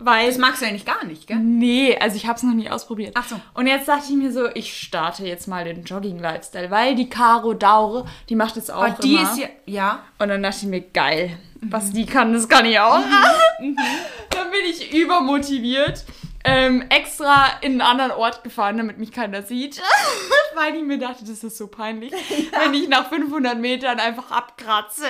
[0.00, 1.38] Weil Das magst du eigentlich gar nicht, gell?
[1.38, 3.12] Nee, also ich habe es noch nie ausprobiert.
[3.14, 3.40] Ach so.
[3.54, 7.54] Und jetzt dachte ich mir so, ich starte jetzt mal den Jogging-Lifestyle, weil die Caro
[7.54, 9.22] Daure, die macht es auch Aber die immer.
[9.22, 10.02] ist ja, ja.
[10.18, 13.00] Und dann dachte ich mir, geil, was die kann, das kann ich auch.
[13.60, 16.04] dann bin ich übermotiviert.
[16.44, 19.82] Ähm, extra in einen anderen Ort gefahren, damit mich keiner sieht.
[20.54, 22.12] weil ich mir dachte, das ist so peinlich,
[22.62, 25.04] wenn ich nach 500 Metern einfach abkratze.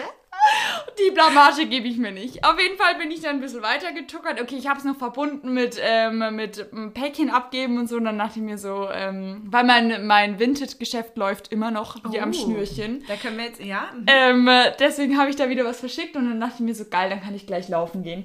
[0.98, 2.44] Die Blamage gebe ich mir nicht.
[2.44, 4.40] Auf jeden Fall bin ich dann ein bisschen weiter getuckert.
[4.40, 7.96] Okay, ich habe es noch verbunden mit, ähm, mit ähm, Päckchen abgeben und so.
[7.96, 12.20] Und dann dachte ich mir so, ähm, weil mein, mein Vintage-Geschäft läuft immer noch wie
[12.20, 12.32] am Oh.
[12.32, 13.04] Schnürchen.
[13.06, 13.90] Da können wir jetzt, ja.
[14.06, 16.84] Ähm, äh, deswegen habe ich da wieder was verschickt und dann dachte ich mir so,
[16.84, 18.24] geil, dann kann ich gleich laufen gehen.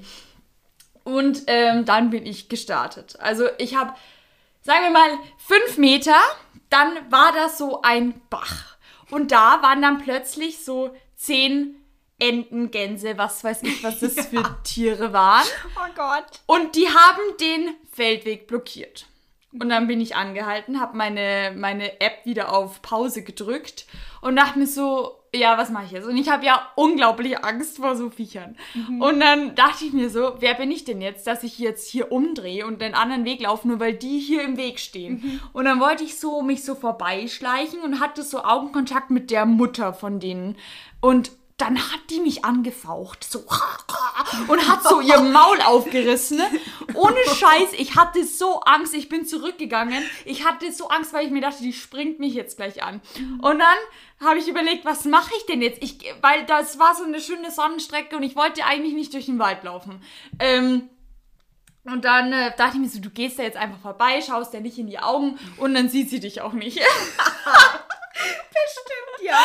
[1.04, 3.18] Und ähm, dann bin ich gestartet.
[3.20, 3.94] Also ich habe,
[4.62, 6.16] sagen wir mal, fünf Meter,
[6.70, 8.78] dann war das so ein Bach.
[9.12, 11.76] Und da waren dann plötzlich so zehn
[12.24, 15.46] Enten, Gänse, was weiß ich, was das für Tiere waren.
[15.76, 16.42] Oh Gott.
[16.46, 19.06] Und die haben den Feldweg blockiert.
[19.60, 23.86] Und dann bin ich angehalten, habe meine, meine App wieder auf Pause gedrückt
[24.22, 26.08] und dachte mir so, ja, was mache ich jetzt?
[26.08, 28.56] Und ich habe ja unglaublich Angst vor so Viechern.
[29.00, 32.12] Und dann dachte ich mir so, wer bin ich denn jetzt, dass ich jetzt hier
[32.12, 35.42] umdrehe und den anderen Weg laufe, nur weil die hier im Weg stehen.
[35.54, 39.94] Und dann wollte ich so mich so vorbeischleichen und hatte so Augenkontakt mit der Mutter
[39.94, 40.56] von denen.
[41.00, 43.40] Und dann hat die mich angefaucht, so
[44.48, 46.42] und hat so ihr Maul aufgerissen.
[46.94, 50.04] Ohne Scheiß, ich hatte so Angst, ich bin zurückgegangen.
[50.26, 53.02] Ich hatte so Angst, weil ich mir dachte, die springt mich jetzt gleich an.
[53.42, 53.78] Und dann
[54.20, 55.82] habe ich überlegt, was mache ich denn jetzt?
[55.84, 59.40] Ich, weil das war so eine schöne Sonnenstrecke und ich wollte eigentlich nicht durch den
[59.40, 60.02] Wald laufen.
[60.40, 60.90] Ähm,
[61.86, 64.62] und dann äh, dachte ich mir so, du gehst da jetzt einfach vorbei, schaust dir
[64.62, 66.80] nicht in die Augen und dann sieht sie dich auch nicht.
[69.24, 69.40] Ja.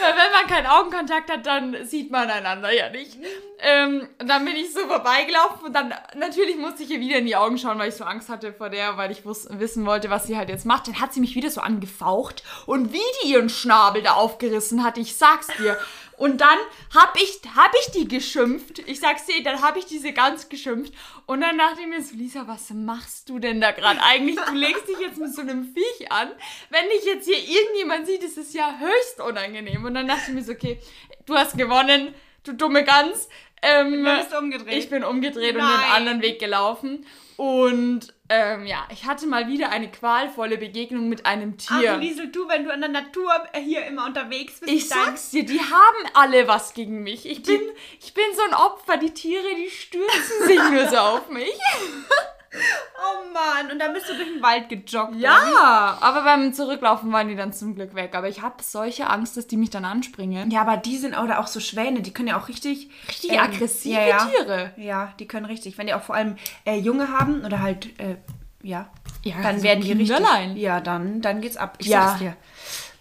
[0.00, 3.16] Weil wenn man keinen Augenkontakt hat, dann sieht man einander ja nicht.
[3.60, 7.26] Ähm, und dann bin ich so vorbeigelaufen und dann natürlich musste ich ihr wieder in
[7.26, 10.26] die Augen schauen, weil ich so Angst hatte vor der, weil ich wissen wollte, was
[10.26, 10.88] sie halt jetzt macht.
[10.88, 14.98] Dann hat sie mich wieder so angefaucht und wie die ihren Schnabel da aufgerissen hat,
[14.98, 15.78] ich sag's dir.
[16.20, 16.58] Und dann
[16.94, 18.80] hab ich, hab ich die geschimpft.
[18.80, 20.92] Ich sag's dir, dann hab ich diese ganz geschimpft.
[21.24, 24.36] Und dann dachte ich mir so, Lisa, was machst du denn da gerade eigentlich?
[24.38, 26.28] Du legst dich jetzt mit so einem Viech an.
[26.68, 29.82] Wenn dich jetzt hier irgendjemand sieht, ist es ja höchst unangenehm.
[29.82, 30.78] Und dann dachte ich mir so, okay,
[31.24, 32.12] du hast gewonnen,
[32.44, 33.30] du dumme Gans.
[33.62, 34.74] Ähm, Du bist umgedreht.
[34.74, 35.90] ich bin umgedreht und den Nein.
[35.90, 37.06] anderen Weg gelaufen.
[37.38, 41.94] Und ähm, ja, ich hatte mal wieder eine qualvolle Begegnung mit einem Tier.
[41.94, 44.72] Ach, Liesel, du, wenn du an der Natur hier immer unterwegs bist.
[44.72, 47.26] Ich sag's dir, die haben alle was gegen mich.
[47.26, 47.60] Ich bin,
[48.00, 48.98] ich bin so ein Opfer.
[48.98, 51.50] Die Tiere, die stürzen sich nur so auf mich.
[53.80, 55.16] Dann bist du durch den Wald gejoggt.
[55.16, 58.14] Ja, aber beim Zurücklaufen waren die dann zum Glück weg.
[58.14, 60.50] Aber ich habe solche Angst, dass die mich dann anspringen.
[60.50, 62.90] Ja, aber die sind oder auch so Schwäne, die können ja auch richtig.
[63.08, 64.26] Richtig ähm, aggressive ja, ja.
[64.26, 64.70] Tiere.
[64.76, 65.78] Ja, die können richtig.
[65.78, 68.16] Wenn die auch vor allem äh, Junge haben oder halt, äh,
[68.62, 68.90] ja,
[69.24, 70.18] Ja, dann so werden die richtig.
[70.56, 71.76] Ja, dann, dann geht's ab.
[71.80, 72.08] Ich Ja.
[72.08, 72.36] sag's dir.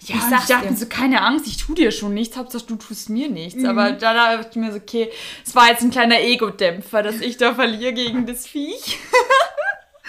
[0.01, 0.75] Ja, ich ich, sag's dachte dir.
[0.77, 3.65] so, keine Angst, ich tu dir schon nichts, Hauptsache du tust mir nichts.
[3.65, 5.11] Aber da dachte ich mir so, okay,
[5.45, 8.97] es war jetzt ein kleiner Ego-Dämpfer, dass ich da verliere gegen das Viech.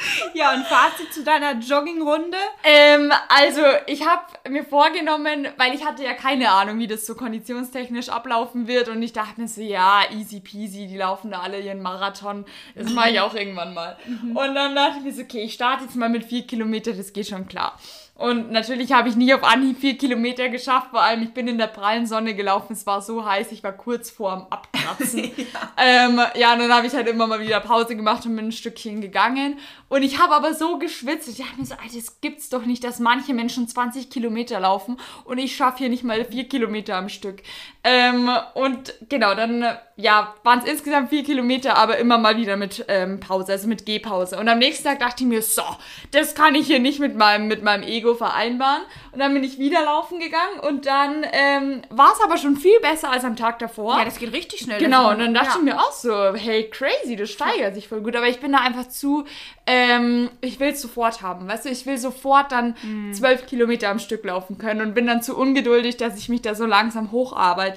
[0.34, 2.36] Ja, und Fazit zu deiner Joggingrunde?
[2.64, 7.14] Ähm, also ich habe mir vorgenommen, weil ich hatte ja keine Ahnung, wie das so
[7.14, 11.60] konditionstechnisch ablaufen wird und ich dachte mir so, ja, easy peasy, die laufen da alle
[11.60, 13.96] ihren Marathon, das mache ich auch irgendwann mal.
[14.34, 17.12] Und dann dachte ich mir so, okay, ich starte jetzt mal mit vier Kilometer, das
[17.12, 17.78] geht schon klar.
[18.20, 20.88] Und natürlich habe ich nie auf Anhieb vier Kilometer geschafft.
[20.90, 22.74] Vor allem, ich bin in der prallen Sonne gelaufen.
[22.74, 25.24] Es war so heiß, ich war kurz vorm Abkratzen.
[25.38, 25.72] ja.
[25.78, 28.52] Ähm, ja, und dann habe ich halt immer mal wieder Pause gemacht und bin ein
[28.52, 29.58] Stückchen gegangen.
[29.88, 31.30] Und ich habe aber so geschwitzt.
[31.30, 34.98] Ich dachte mir so, Alter, das gibt's doch nicht, dass manche Menschen 20 Kilometer laufen
[35.24, 37.42] und ich schaffe hier nicht mal vier Kilometer am Stück.
[37.82, 39.64] Ähm, und genau, dann
[40.00, 43.86] ja, waren es insgesamt vier Kilometer, aber immer mal wieder mit ähm, Pause, also mit
[43.86, 44.38] Gehpause.
[44.38, 45.62] Und am nächsten Tag dachte ich mir, so,
[46.10, 48.82] das kann ich hier nicht mit meinem, mit meinem Ego vereinbaren.
[49.12, 52.78] Und dann bin ich wieder laufen gegangen und dann ähm, war es aber schon viel
[52.80, 53.98] besser als am Tag davor.
[53.98, 54.78] Ja, das geht richtig schnell.
[54.78, 55.56] Genau, und dann dachte ja.
[55.56, 58.16] ich mir auch so, hey, crazy, das steigert sich voll gut.
[58.16, 59.24] Aber ich bin da einfach zu,
[59.66, 63.12] ähm, ich will es sofort haben, weißt du, ich will sofort dann mhm.
[63.12, 66.54] zwölf Kilometer am Stück laufen können und bin dann zu ungeduldig, dass ich mich da
[66.54, 67.69] so langsam hocharbeite,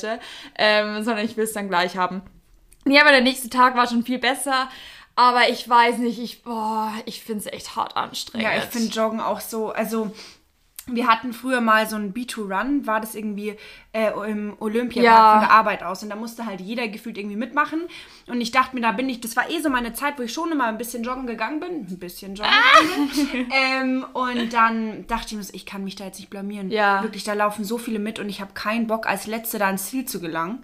[0.58, 2.22] ähm, sondern ich will es dann gleich haben.
[2.86, 4.70] Ja, aber der nächste Tag war schon viel besser.
[5.16, 8.48] Aber ich weiß nicht, ich, boah, ich finde es echt hart anstrengend.
[8.48, 10.12] Ja, ich finde Joggen auch so, also
[10.88, 13.56] wir hatten früher mal so ein B2Run, war das irgendwie
[13.94, 15.32] äh, im Olympiapark ja.
[15.32, 16.04] von der Arbeit aus.
[16.04, 17.84] Und da musste halt jeder gefühlt irgendwie mitmachen.
[18.28, 20.34] Und ich dachte mir, da bin ich, das war eh so meine Zeit, wo ich
[20.34, 21.88] schon immer ein bisschen joggen gegangen bin.
[21.90, 23.54] Ein bisschen joggen ah.
[23.82, 26.70] ähm, Und dann dachte ich mir, ich kann mich da jetzt nicht blamieren.
[26.70, 27.02] Ja.
[27.02, 29.86] Wirklich, da laufen so viele mit und ich habe keinen Bock, als Letzte da ans
[29.86, 30.64] Ziel zu gelangen.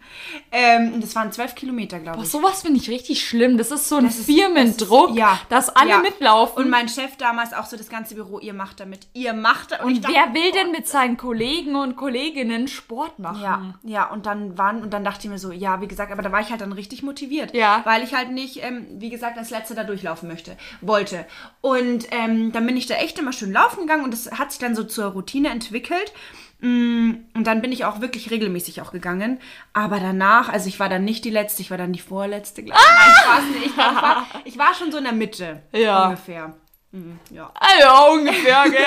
[0.51, 2.29] Ähm, das waren zwölf Kilometer, glaube ich.
[2.29, 3.57] sowas finde ich richtig schlimm.
[3.57, 5.39] Das ist so ein das Firmendruck, ist, ja.
[5.47, 6.63] dass alle mitlaufen.
[6.63, 9.85] Und mein Chef damals auch so das ganze Büro, ihr macht damit, ihr macht damit.
[9.85, 13.41] Und, und wer will denn mit seinen Kollegen und Kolleginnen Sport machen.
[13.41, 16.21] Ja, ja, und dann waren, und dann dachte ich mir so, ja, wie gesagt, aber
[16.21, 17.53] da war ich halt dann richtig motiviert.
[17.53, 17.81] Ja.
[17.85, 21.25] Weil ich halt nicht, ähm, wie gesagt, als Letzte da durchlaufen möchte, wollte.
[21.61, 24.59] Und ähm, dann bin ich da echt immer schön laufen gegangen und das hat sich
[24.59, 26.13] dann so zur Routine entwickelt.
[26.61, 29.39] Mm, und dann bin ich auch wirklich regelmäßig auch gegangen.
[29.73, 32.79] Aber danach, also ich war dann nicht die letzte, ich war dann die vorletzte, glaube
[32.79, 32.99] ich.
[32.99, 33.65] Nein, Spaß nicht.
[33.65, 36.05] Ich, war, ich war schon so in der Mitte ja.
[36.05, 36.53] ungefähr.
[36.91, 37.51] Mhm, ja.
[37.53, 38.83] Ah, ja, ungefähr, gell?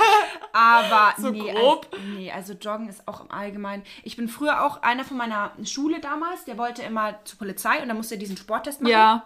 [0.52, 1.86] Aber so nee, grob.
[1.92, 3.82] Also, nee, also Joggen ist auch im Allgemeinen.
[4.04, 7.88] Ich bin früher auch einer von meiner Schule damals, der wollte immer zur Polizei und
[7.88, 8.92] dann musste er diesen Sporttest machen.
[8.92, 9.24] Ja.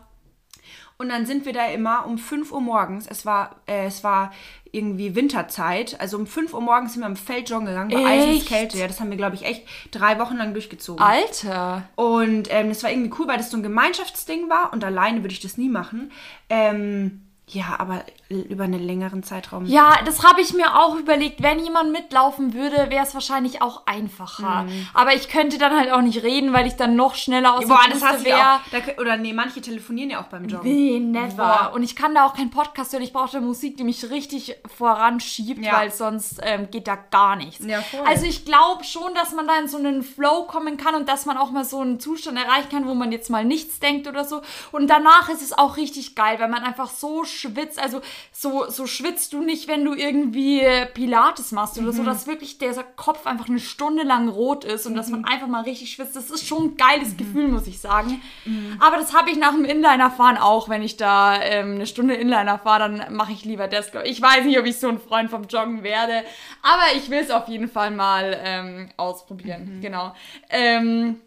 [0.98, 3.06] Und dann sind wir da immer um 5 Uhr morgens.
[3.06, 4.32] Es war, äh, es war
[4.72, 6.00] irgendwie Winterzeit.
[6.00, 8.78] Also um 5 Uhr morgens sind wir im Feld joggen gegangen, bei Eiseskälte.
[8.78, 11.04] Ja, das haben wir, glaube ich, echt drei Wochen lang durchgezogen.
[11.04, 11.82] Alter!
[11.96, 15.32] Und ähm, das war irgendwie cool, weil das so ein Gemeinschaftsding war und alleine würde
[15.32, 16.12] ich das nie machen.
[16.48, 19.66] Ähm, ja, aber über einen längeren Zeitraum.
[19.66, 21.42] Ja, das habe ich mir auch überlegt.
[21.42, 24.64] Wenn jemand mitlaufen würde, wäre es wahrscheinlich auch einfacher.
[24.64, 24.88] Mhm.
[24.94, 27.78] Aber ich könnte dann halt auch nicht reden, weil ich dann noch schneller aus Boah,
[27.88, 28.60] das wäre.
[29.00, 30.68] Oder nee, manche telefonieren ja auch beim Joggen.
[30.68, 31.36] Nee, never.
[31.36, 31.72] Boah.
[31.72, 33.02] Und ich kann da auch keinen Podcast hören.
[33.02, 35.74] Ich brauche da Musik, die mich richtig voranschiebt, ja.
[35.74, 37.64] weil sonst ähm, geht da gar nichts.
[37.64, 38.00] Ja, voll.
[38.06, 41.26] Also ich glaube schon, dass man da in so einen Flow kommen kann und dass
[41.26, 44.24] man auch mal so einen Zustand erreichen kann, wo man jetzt mal nichts denkt oder
[44.24, 44.42] so.
[44.72, 47.78] Und danach ist es auch richtig geil, weil man einfach so schwitzt.
[47.78, 48.00] Also
[48.32, 50.62] so, so schwitzt du nicht, wenn du irgendwie
[50.94, 51.96] Pilates machst oder mhm.
[51.96, 54.96] so, dass wirklich dieser Kopf einfach eine Stunde lang rot ist und mhm.
[54.96, 55.26] dass man mhm.
[55.26, 56.16] einfach mal richtig schwitzt.
[56.16, 57.16] Das ist schon ein geiles mhm.
[57.16, 58.20] Gefühl, muss ich sagen.
[58.44, 58.76] Mhm.
[58.80, 60.68] Aber das habe ich nach dem Inliner-Fahren auch.
[60.68, 63.90] Wenn ich da ähm, eine Stunde Inliner fahre, dann mache ich lieber das.
[64.04, 66.22] Ich weiß nicht, ob ich so ein Freund vom Joggen werde,
[66.62, 69.76] aber ich will es auf jeden Fall mal ähm, ausprobieren.
[69.76, 69.80] Mhm.
[69.80, 70.14] Genau.
[70.50, 71.20] Ähm,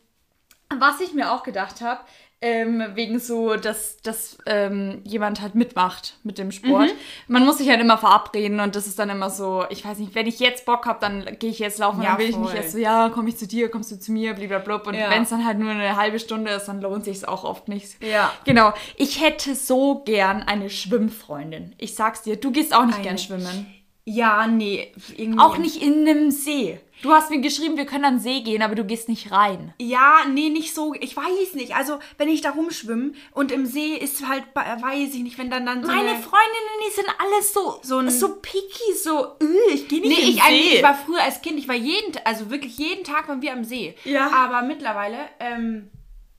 [0.77, 2.01] was ich mir auch gedacht habe,
[2.41, 6.87] ähm, wegen so, dass, dass ähm, jemand halt mitmacht mit dem Sport.
[6.87, 6.97] Mhm.
[7.27, 10.15] Man muss sich halt immer verabreden und das ist dann immer so, ich weiß nicht,
[10.15, 12.43] wenn ich jetzt Bock habe, dann gehe ich jetzt laufen, ja, dann will voll.
[12.43, 14.89] ich nicht erst so, ja, komme ich zu dir, kommst du zu mir, blablabla.
[14.89, 15.09] Und ja.
[15.09, 17.67] wenn es dann halt nur eine halbe Stunde ist, dann lohnt sich es auch oft
[17.67, 18.01] nicht.
[18.01, 18.31] Ja.
[18.45, 18.73] Genau.
[18.95, 21.75] Ich hätte so gern eine Schwimmfreundin.
[21.77, 23.03] Ich sag's dir, du gehst auch nicht eine.
[23.03, 23.67] gern schwimmen.
[24.05, 24.91] Ja, nee.
[25.17, 25.39] Irgendwie.
[25.39, 26.79] Auch nicht in einem See.
[27.01, 29.73] Du hast mir geschrieben, wir können an den See gehen, aber du gehst nicht rein.
[29.79, 30.93] Ja, nee, nicht so.
[30.99, 31.75] Ich weiß nicht.
[31.75, 35.65] Also, wenn ich da rumschwimme und im See ist halt, weiß ich nicht, wenn dann
[35.65, 39.87] dann so Meine Freundinnen, die sind alles so, so, ein, so picky, so, äh, ich
[39.87, 40.75] gehe nicht nee, in ich, See.
[40.77, 43.63] ich war früher als Kind, ich war jeden, also wirklich jeden Tag waren wir am
[43.63, 43.95] See.
[44.03, 44.29] Ja.
[44.31, 45.89] Aber mittlerweile, ähm,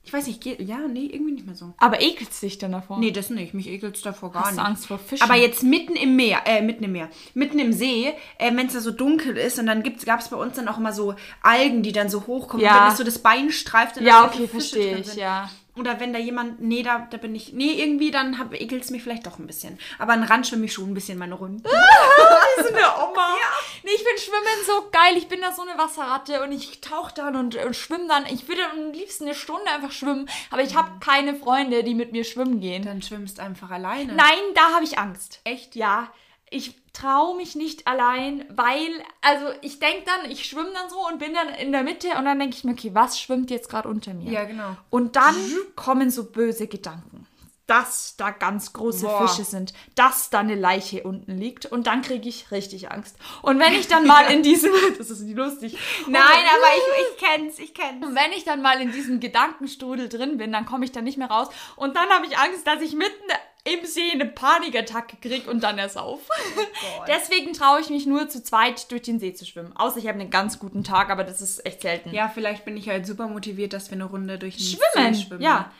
[0.03, 1.73] ich weiß nicht, geht, ja, nee, irgendwie nicht mehr so.
[1.77, 2.97] Aber ekelst dich denn davor?
[2.97, 3.53] Nee, das nicht.
[3.53, 4.59] Mich ekelst davor gar Hast nicht.
[4.59, 5.23] Du Angst vor Fischen?
[5.23, 8.73] Aber jetzt mitten im Meer, äh, mitten im Meer, mitten im See, äh, wenn es
[8.73, 11.83] da so dunkel ist und dann gab es bei uns dann auch immer so Algen,
[11.83, 12.65] die dann so hochkommen.
[12.65, 12.77] Ja.
[12.77, 15.49] Und wenn es so das Bein streift, dann Ja, okay, verstehe ich, ja.
[15.75, 19.03] Oder wenn da jemand, nee, da, da bin ich, nee, irgendwie, dann ekelt es mich
[19.03, 19.79] vielleicht doch ein bisschen.
[19.99, 21.63] Aber an Rand schwimme ich schon ein bisschen meine Runden.
[22.57, 23.35] Die sind der Oma.
[23.39, 23.51] Ja.
[23.83, 25.17] Nee, ich finde Schwimmen so geil.
[25.17, 28.25] Ich bin da so eine Wasserratte und ich tauche dann und, und schwimme dann.
[28.25, 32.11] Ich würde am liebsten eine Stunde einfach schwimmen, aber ich habe keine Freunde, die mit
[32.11, 32.83] mir schwimmen gehen.
[32.83, 34.13] Dann schwimmst du einfach alleine.
[34.13, 35.39] Nein, da habe ich Angst.
[35.45, 35.75] Echt?
[35.75, 36.11] Ja
[36.51, 38.89] ich traue mich nicht allein, weil,
[39.21, 42.25] also ich denke dann, ich schwimme dann so und bin dann in der Mitte und
[42.25, 44.29] dann denke ich mir, okay, was schwimmt jetzt gerade unter mir?
[44.31, 44.75] Ja, genau.
[44.89, 45.35] Und dann
[45.75, 47.25] kommen so böse Gedanken.
[47.67, 49.29] dass da ganz große Boah.
[49.29, 53.15] Fische sind, dass da eine Leiche unten liegt und dann kriege ich richtig Angst.
[53.43, 57.17] Und wenn ich dann mal in diesem, das ist nicht lustig, Nein, aber ich, ich
[57.25, 58.05] kenn's, ich kenn's.
[58.05, 61.17] und wenn ich dann mal in diesem Gedankenstrudel drin bin, dann komme ich da nicht
[61.17, 63.31] mehr raus und dann habe ich Angst, dass ich mitten
[63.63, 66.19] im See eine Panikattacke kriege und dann ersauf.
[67.07, 69.75] Deswegen traue ich mich nur zu zweit durch den See zu schwimmen.
[69.75, 72.11] Außer ich habe einen ganz guten Tag, aber das ist echt selten.
[72.13, 75.21] Ja, vielleicht bin ich halt super motiviert, dass wir eine Runde durch den Schwimmen, See
[75.25, 75.41] schwimmen.
[75.41, 75.71] ja.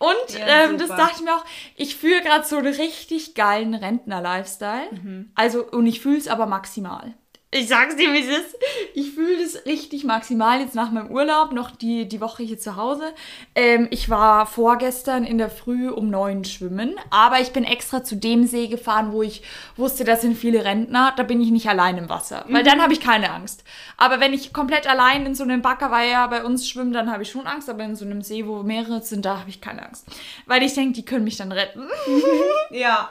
[0.00, 3.74] Und Ja, ähm, das dachte ich mir auch, ich führe gerade so einen richtig geilen
[3.74, 4.92] Rentner-Lifestyle.
[4.92, 5.32] Mhm.
[5.34, 7.14] Also, und ich fühle es aber maximal.
[7.50, 8.58] Ich sag's dir, wie es ist.
[8.92, 12.76] Ich fühle es richtig maximal jetzt nach meinem Urlaub, noch die, die Woche hier zu
[12.76, 13.14] Hause.
[13.54, 18.16] Ähm, ich war vorgestern in der Früh um neun schwimmen, aber ich bin extra zu
[18.16, 19.42] dem See gefahren, wo ich
[19.76, 21.14] wusste, da sind viele Rentner.
[21.16, 23.64] Da bin ich nicht allein im Wasser, weil dann habe ich keine Angst.
[23.96, 27.30] Aber wenn ich komplett allein in so einem Backerweiher bei uns schwimme, dann habe ich
[27.30, 30.06] schon Angst, aber in so einem See, wo mehrere sind, da habe ich keine Angst.
[30.44, 31.88] Weil ich denke, die können mich dann retten.
[32.70, 33.10] Ja.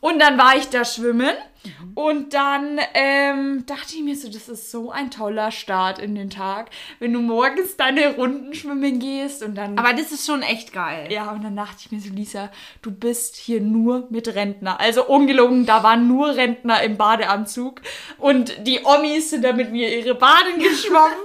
[0.00, 1.34] Und dann war ich da schwimmen
[1.64, 1.92] Mhm.
[1.94, 6.30] und dann ähm, dachte ich mir so, das ist so ein toller Start in den
[6.30, 9.76] Tag, wenn du morgens deine Runden schwimmen gehst und dann...
[9.78, 11.08] Aber das ist schon echt geil.
[11.10, 12.50] ja, und dann dachte ich mir so, Lisa,
[12.82, 14.78] du bist hier nur mit Rentner.
[14.80, 17.80] Also ungelogen, da waren nur Rentner im Badeanzug
[18.18, 21.18] und die Omis sind da mit mir ihre Baden geschwommen.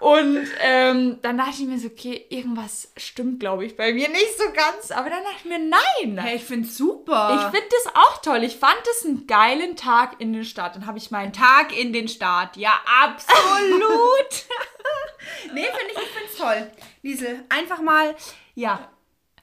[0.00, 4.36] und ähm, dann dachte ich mir so, okay, irgendwas stimmt, glaube ich, bei mir nicht
[4.36, 4.90] so ganz.
[4.90, 7.34] Aber dann dachte ich mir, nein, Hey, ich find's super.
[7.36, 8.44] ich finde das auch toll.
[8.44, 10.76] Ich fand es einen geilen Tag in den Stadt.
[10.76, 11.76] Dann habe ich meinen Tag.
[11.78, 12.56] In den Start.
[12.56, 14.44] Ja, absolut.
[15.54, 16.70] nee, finde ich, ich find's toll.
[17.02, 18.14] Liesel, einfach mal,
[18.54, 18.90] ja,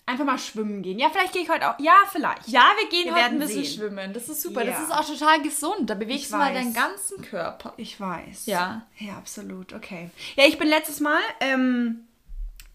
[0.05, 0.99] einfach mal schwimmen gehen.
[0.99, 1.79] Ja, vielleicht gehe ich heute auch.
[1.79, 2.47] Ja, vielleicht.
[2.47, 3.79] Ja, wir gehen Wir heute ein bisschen sehen.
[3.79, 4.13] schwimmen.
[4.13, 4.63] Das ist super.
[4.63, 4.71] Ja.
[4.71, 5.89] Das ist auch total gesund.
[5.89, 7.73] Da bewegst Ich du mal deinen ganzen Körper.
[7.77, 8.45] Ich weiß.
[8.45, 8.85] Ja.
[8.97, 9.73] Ja, absolut.
[9.73, 10.09] Okay.
[10.35, 12.07] Ja, ich bin letztes Mal, ähm,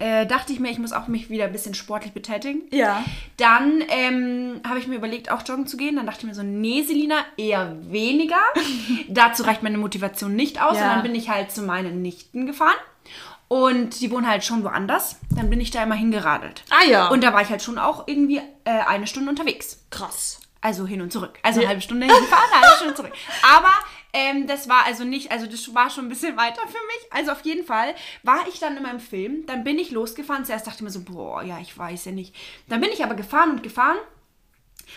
[0.01, 2.63] äh, dachte ich mir, ich muss auch mich wieder ein bisschen sportlich betätigen.
[2.73, 3.05] Ja.
[3.37, 5.97] Dann ähm, habe ich mir überlegt, auch joggen zu gehen.
[5.97, 8.41] Dann dachte ich mir so, nee, Selina, eher weniger.
[9.09, 10.77] Dazu reicht meine Motivation nicht aus.
[10.77, 10.83] Ja.
[10.85, 12.75] Und dann bin ich halt zu meinen Nichten gefahren.
[13.49, 15.17] Und die wohnen halt schon woanders.
[15.35, 16.63] Dann bin ich da immer hingeradelt.
[16.71, 17.09] Ah ja.
[17.09, 19.85] Und da war ich halt schon auch irgendwie äh, eine Stunde unterwegs.
[19.91, 20.41] krass.
[20.63, 21.39] Also hin und zurück.
[21.43, 21.63] Also Ja.
[21.63, 23.13] eine halbe Stunde hinfahren, eine halbe Stunde zurück.
[23.57, 23.71] Aber
[24.12, 27.12] ähm, das war also nicht, also das war schon ein bisschen weiter für mich.
[27.12, 30.44] Also auf jeden Fall war ich dann in meinem Film, dann bin ich losgefahren.
[30.44, 32.35] Zuerst dachte ich mir so, boah, ja, ich weiß ja nicht.
[32.68, 33.99] Dann bin ich aber gefahren und gefahren.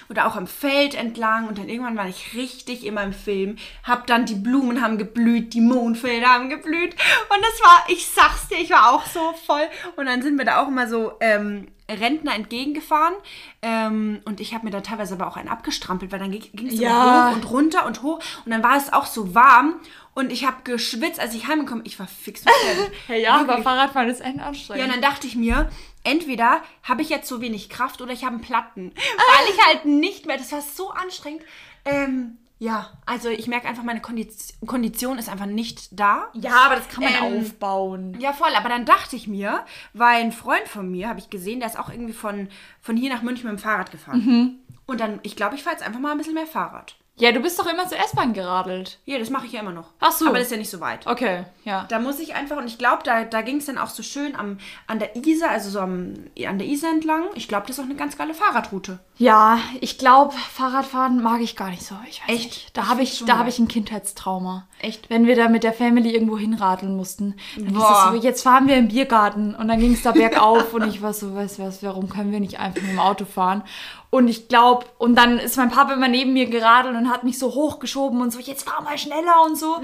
[0.10, 3.58] Oder auch am Feld entlang und dann irgendwann war ich richtig in meinem Film.
[3.84, 6.96] Hab dann, die Blumen haben geblüht, die Mondfelder haben geblüht.
[6.96, 9.68] Und das war, ich sag's dir, ich war auch so voll.
[9.96, 13.14] Und dann sind wir da auch immer so ähm, Rentner entgegengefahren.
[13.62, 16.80] Ähm, und ich habe mir dann teilweise aber auch einen abgestrampelt, weil dann ging es
[16.80, 17.30] Ja.
[17.30, 18.20] hoch und runter und hoch.
[18.46, 19.76] Und dann war es auch so warm.
[20.16, 22.92] Und ich habe geschwitzt, als ich heimgekommen Ich war fix und fertig.
[23.08, 23.64] Hey, ja, aber Wirklich.
[23.64, 24.84] Fahrradfahren ist echt Ja, anstrengend.
[24.86, 25.70] und dann dachte ich mir,
[26.04, 28.94] entweder habe ich jetzt so wenig Kraft oder ich habe einen Platten.
[28.96, 31.42] Weil ich halt nicht mehr, das war so anstrengend.
[31.86, 36.28] Ähm, ja, also ich merke einfach, meine Kondiz Kondition ist einfach nicht da.
[36.34, 38.18] ja, aber das kann man Ähm, aufbauen.
[38.20, 38.52] Ja, voll.
[38.56, 41.78] Aber dann dachte ich mir, weil ein Freund von mir, habe ich gesehen, der ist
[41.78, 42.48] auch irgendwie von,
[42.82, 44.22] von hier nach München mit dem Fahrrad gefahren.
[44.86, 46.96] Und dann, ich glaube, ich fahre jetzt einfach mal ein bisschen mehr Fahrrad.
[47.16, 48.98] Ja, du bist doch immer zur S-Bahn geradelt.
[49.06, 49.90] Ja, das mache ich ja immer noch.
[50.00, 50.26] Ach so.
[50.26, 51.06] Aber das ist ja nicht so weit.
[51.06, 51.86] Okay, ja.
[51.88, 54.36] Da muss ich einfach, und ich glaube, da, da ging es dann auch so schön
[54.36, 56.16] am, an der Isar, also so am,
[56.48, 57.26] an der Isar entlang.
[57.36, 58.98] Ich glaube, das ist auch eine ganz geile Fahrradroute.
[59.18, 61.94] Ja, ich glaube, Fahrradfahren mag ich gar nicht so.
[62.10, 62.46] Ich weiß Echt?
[62.46, 62.78] Nicht.
[62.78, 64.68] Da habe ich, da habe ich ein Kindheitstrauma.
[64.80, 65.08] Echt?
[65.12, 67.36] Wenn wir da mit der Family irgendwo hinradeln mussten.
[67.56, 68.12] Dann hieß Boah.
[68.12, 69.54] es so, jetzt fahren wir im Biergarten.
[69.54, 72.32] Und dann ging es da bergauf und ich war so, weißt du was, warum können
[72.32, 73.64] wir nicht einfach mit dem Auto fahren?
[74.14, 77.40] Und ich glaube, und dann ist mein Papa immer neben mir geradelt und hat mich
[77.40, 79.82] so hochgeschoben und so, jetzt fahr mal schneller und so.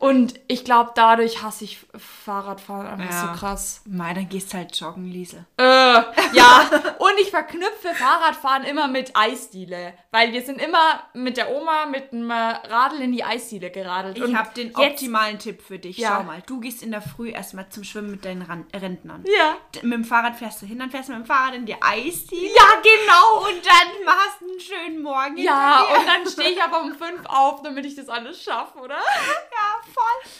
[0.00, 1.78] Und ich glaube, dadurch hasse ich
[2.24, 3.32] Fahrradfahren einfach Ja.
[3.34, 3.82] so krass.
[3.86, 5.46] Mei, dann gehst halt joggen, Liesel.
[5.58, 11.54] Äh, ja, und ich verknüpfe Fahrradfahren immer mit Eisdiele, weil wir sind immer mit der
[11.54, 14.18] Oma mit einem Radl in die Eisdiele geradelt.
[14.18, 15.98] Ich habe den jetzt- optimalen Tipp für dich.
[15.98, 16.16] Ja.
[16.18, 18.42] Schau mal, du gehst in der Früh erstmal zum Schwimmen mit deinen
[18.74, 19.24] Rentnern.
[19.38, 19.56] Ja.
[19.82, 22.48] Mit dem Fahrrad fährst du hin, dann fährst du mit dem Fahrrad in die Eisdiele.
[22.56, 23.46] Ja, genau.
[23.48, 25.36] Und dann machst du einen schönen Morgen.
[25.36, 28.96] Ja, und dann stehe ich aber um fünf auf, damit ich das alles schaffe, oder?
[28.96, 30.30] Ja, voll.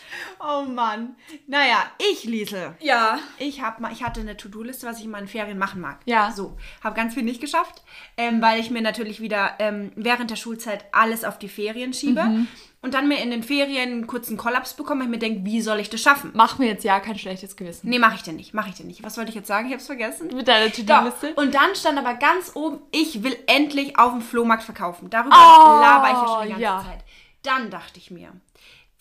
[0.40, 1.16] Oh Mann.
[1.46, 2.74] Naja, ich, Liesel.
[2.80, 3.18] Ja.
[3.38, 6.00] Ich, hab mal, ich hatte eine To-Do-Liste, was ich in meinen Ferien machen mag.
[6.04, 6.32] Ja.
[6.32, 7.82] So, habe ganz viel nicht geschafft,
[8.16, 12.22] ähm, weil ich mir natürlich wieder ähm, während der Schulzeit alles auf die Ferien schiebe.
[12.24, 12.48] Mhm.
[12.80, 15.60] Und dann mir in den Ferien einen kurzen Kollaps bekomme, weil ich mir denke, wie
[15.60, 16.30] soll ich das schaffen?
[16.34, 17.88] Mach mir jetzt ja kein schlechtes Gewissen.
[17.88, 19.02] Nee, mache ich denn nicht, mache ich denn nicht.
[19.02, 19.66] Was wollte ich jetzt sagen?
[19.66, 20.28] Ich habe es vergessen.
[20.32, 21.32] Mit deiner To-Do-Liste?
[21.34, 21.42] Doch.
[21.42, 25.10] Und dann stand aber ganz oben, ich will endlich auf dem Flohmarkt verkaufen.
[25.10, 26.84] Darüber Oh, laber ich ja schon die ganze ja.
[26.84, 27.04] Zeit.
[27.42, 28.28] Dann dachte ich mir,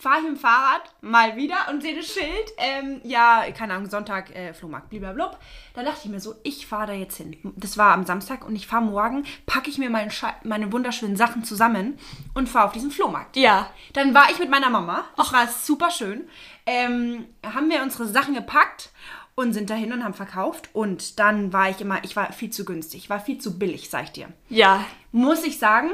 [0.00, 2.52] fahre ich mit dem Fahrrad mal wieder und sehe das Schild.
[2.56, 5.36] Ähm, ja, keine Ahnung, Sonntag, äh, Flohmarkt, blablabla.
[5.74, 7.36] Da dachte ich mir so, ich fahre da jetzt hin.
[7.56, 11.16] Das war am Samstag und ich fahre morgen, packe ich mir meine, Sche meine wunderschönen
[11.16, 11.98] Sachen zusammen
[12.34, 13.36] und fahre auf diesen Flohmarkt.
[13.36, 13.70] Ja.
[13.92, 15.04] Dann war ich mit meiner Mama.
[15.16, 16.28] Das war super schön.
[16.64, 18.90] Ähm, haben wir unsere Sachen gepackt
[19.34, 20.68] und sind dahin und haben verkauft.
[20.74, 24.04] Und dann war ich immer, ich war viel zu günstig, war viel zu billig, sag
[24.04, 24.28] ich dir.
[24.48, 24.84] Ja.
[25.10, 25.90] Muss ich sagen.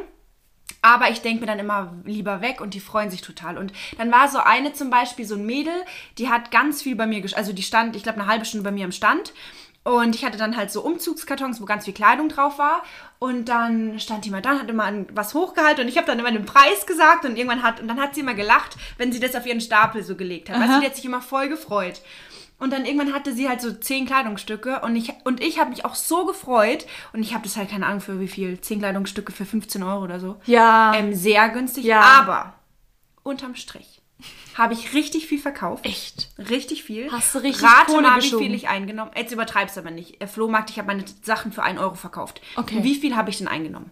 [0.85, 3.57] Aber ich denke mir dann immer lieber weg und die freuen sich total.
[3.57, 5.73] Und dann war so eine zum Beispiel, so ein Mädel,
[6.19, 8.71] die hat ganz viel bei mir, also die stand, ich glaube, eine halbe Stunde bei
[8.71, 9.33] mir im Stand.
[9.83, 12.83] Und ich hatte dann halt so Umzugskartons, wo ganz viel Kleidung drauf war.
[13.19, 15.85] Und dann stand die mal da und hat immer was hochgehalten.
[15.85, 17.25] Und ich habe dann immer den Preis gesagt.
[17.25, 20.03] Und irgendwann hat, und dann hat sie immer gelacht, wenn sie das auf ihren Stapel
[20.03, 20.61] so gelegt hat.
[20.61, 22.03] Weißt du, die hat sich immer voll gefreut.
[22.59, 25.85] Und dann irgendwann hatte sie halt so zehn Kleidungsstücke und ich, und ich habe mich
[25.85, 26.87] auch so gefreut.
[27.13, 28.61] Und ich habe das halt keine Ahnung für wie viel.
[28.61, 30.37] Zehn Kleidungsstücke für 15 Euro oder so.
[30.47, 30.95] Ja.
[30.95, 31.85] Ähm, sehr günstig.
[31.85, 32.01] Ja.
[32.01, 32.55] Aber
[33.23, 34.01] unterm Strich
[34.55, 35.85] habe ich richtig viel verkauft.
[35.85, 36.31] Echt?
[36.39, 37.11] Richtig viel.
[37.11, 38.45] Hast du richtig Rate Kohle mal, wie geschoben.
[38.45, 40.21] viel ich eingenommen Jetzt übertreib's aber nicht.
[40.23, 42.41] Äh, Flohmarkt, ich habe meine Sachen für 1 Euro verkauft.
[42.57, 42.83] Okay.
[42.83, 43.91] Wie viel habe ich denn eingenommen?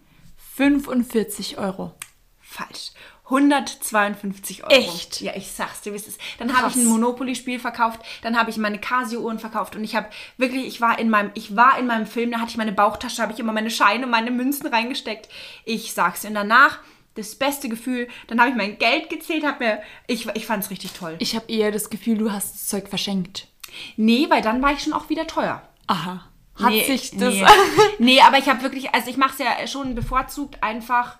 [0.54, 1.94] 45 Euro.
[2.40, 2.92] Falsch.
[3.32, 4.72] 152 Euro.
[4.72, 5.22] Echt?
[5.22, 6.20] Ja, ich sag's dir, wie es ist.
[6.38, 10.08] Dann habe ich ein Monopoly-Spiel verkauft, dann habe ich meine Casio-Uhren verkauft und ich habe
[10.36, 13.22] wirklich, ich war in meinem, ich war in meinem Film, da hatte ich meine Bauchtasche,
[13.22, 15.28] habe ich immer meine Scheine, meine Münzen reingesteckt.
[15.64, 16.28] Ich sag's dir.
[16.28, 16.80] Und danach
[17.14, 20.92] das beste Gefühl, dann habe ich mein Geld gezählt, habe mir, ich, ich fand's richtig
[20.92, 21.16] toll.
[21.18, 23.48] Ich habe eher das Gefühl, du hast das Zeug verschenkt.
[23.96, 25.62] Nee, weil dann war ich schon auch wieder teuer.
[25.86, 26.28] Aha.
[26.54, 27.34] Hat nee, sich das.
[27.34, 27.46] Nee,
[27.98, 31.18] nee aber ich habe wirklich, also ich mache es ja schon bevorzugt einfach,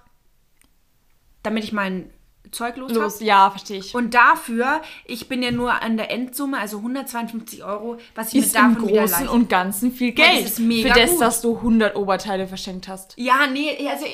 [1.43, 2.11] damit ich mein
[2.51, 3.25] Zeug los, Los, habe.
[3.25, 3.95] ja, verstehe ich.
[3.95, 8.55] Und dafür, ich bin ja nur an der Endsumme, also 152 Euro, was ich ist
[8.55, 10.47] mir davon im Großen und Ganzen viel Ja, das Geld.
[10.47, 11.21] ist mega für das, gut.
[11.23, 13.15] dass du 100 Oberteile verschenkt hast.
[13.17, 14.05] Ja, nee, also,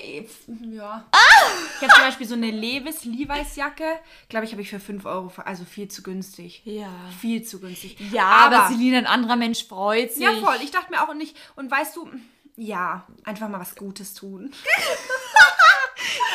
[0.71, 1.05] ja.
[1.11, 1.17] Ah!
[1.77, 3.85] Ich habe zum Beispiel so eine Levis Levi's Jacke,
[4.29, 6.63] glaube ich, habe ich für 5 Euro, also viel zu günstig.
[6.65, 6.93] Ja.
[7.21, 7.97] Viel zu günstig.
[8.13, 10.23] Ja, aber, Selina, ein anderer Mensch freut sich.
[10.23, 10.57] Ja, voll.
[10.63, 11.37] Ich dachte mir auch nicht.
[11.57, 12.09] Und weißt du,
[12.61, 14.53] ja, einfach mal was Gutes tun.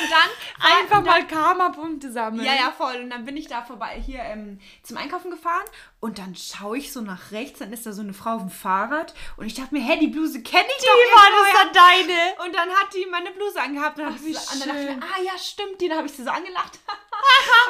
[0.02, 0.30] und dann
[0.66, 2.46] Einfach mal Karma-Punkte sammeln.
[2.46, 2.96] Ja, ja, voll.
[3.02, 5.66] Und dann bin ich da vorbei hier ähm, zum Einkaufen gefahren
[6.00, 8.50] und dann schaue ich so nach rechts, dann ist da so eine Frau auf dem
[8.50, 11.54] Fahrrad und ich dachte mir, hä, die Bluse kenne ich Die doch war irgendwoher.
[11.54, 12.46] das dann deine.
[12.46, 14.88] Und dann hat die meine Bluse angehabt und, hat wie sie, und dann dachte ich
[14.88, 15.00] schön.
[15.00, 16.80] mir, ah ja, stimmt, die, dann habe ich sie so angelacht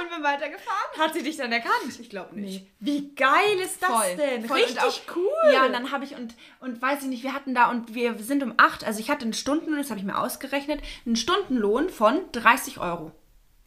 [0.01, 0.99] und bin weitergefahren.
[0.99, 1.99] Hat sie dich dann erkannt?
[1.99, 2.67] Ich glaube nicht.
[2.79, 4.15] Wie geil ist das Voll.
[4.17, 4.45] denn?
[4.47, 4.57] Voll.
[4.57, 5.53] Richtig auch- cool.
[5.53, 8.17] Ja, und dann habe ich, und, und weiß ich nicht, wir hatten da, und wir
[8.19, 11.89] sind um 8, also ich hatte einen Stundenlohn, das habe ich mir ausgerechnet, einen Stundenlohn
[11.89, 13.11] von 30 Euro.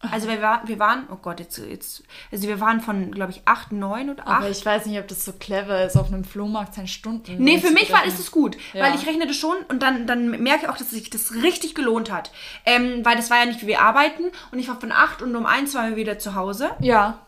[0.01, 3.41] Also wir waren, wir waren, oh Gott, jetzt, jetzt, also wir waren von, glaube ich,
[3.47, 4.37] 8, 9 oder 8.
[4.37, 7.43] Aber ich weiß nicht, ob das so clever ist, auf einem Flohmarkt seinen Stunden.
[7.43, 8.85] Nee, für mich war, ist es gut, Ja.
[8.85, 11.75] weil ich rechne das schon und dann, dann merke ich auch, dass sich das richtig
[11.75, 12.31] gelohnt hat.
[12.67, 15.35] Ähm, weil das war ja nicht, wie wir arbeiten und ich war von 8 und
[15.35, 16.71] um 1 waren wir wieder zu Hause.
[16.81, 17.23] Ja.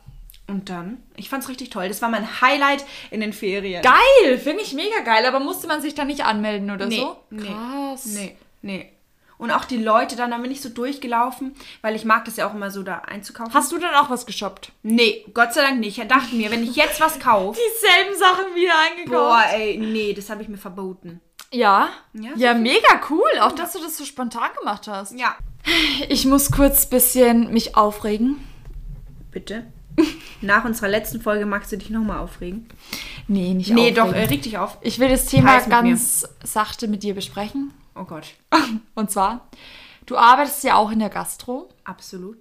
[0.46, 1.88] Und dann, ich fand es richtig toll.
[1.88, 3.82] Das war mein Highlight in den Ferien.
[3.82, 5.26] Geil, finde ich mega geil.
[5.26, 7.16] Aber musste man sich da nicht anmelden oder Nee, so?
[7.30, 8.06] nee, Krass.
[8.06, 8.92] Nee, nee.
[9.38, 12.48] Und auch die Leute dann, da bin ich so durchgelaufen, weil ich mag das ja
[12.48, 13.54] auch immer so da einzukaufen.
[13.54, 14.72] Hast du dann auch was geshoppt?
[14.82, 15.96] Nee, Gott sei Dank nicht.
[15.98, 19.10] Ich dachte mir, wenn ich jetzt was kaufe, Dieselben Sachen wieder eingekauft.
[19.12, 21.20] boah, ey, nee, das habe ich mir verboten.
[21.52, 21.88] Ja.
[22.12, 23.28] Ja, Ja, mega cool.
[23.40, 25.18] Auch, dass du das so spontan gemacht hast.
[25.18, 25.36] Ja.
[26.08, 28.36] Ich muss kurz ein bisschen mich aufregen.
[29.30, 29.66] Bitte.
[30.40, 32.68] Nach unserer letzten Folge magst du dich nochmal aufregen?
[33.26, 33.96] Nee, nicht Nee, aufregen.
[33.96, 34.78] doch, äh, reg dich auf.
[34.80, 37.72] Ich will das Thema ganz sachte mit dir besprechen.
[37.98, 38.34] Oh Gott.
[38.94, 39.48] Und zwar,
[40.06, 41.68] du arbeitest ja auch in der Gastro.
[41.84, 42.38] Absolut.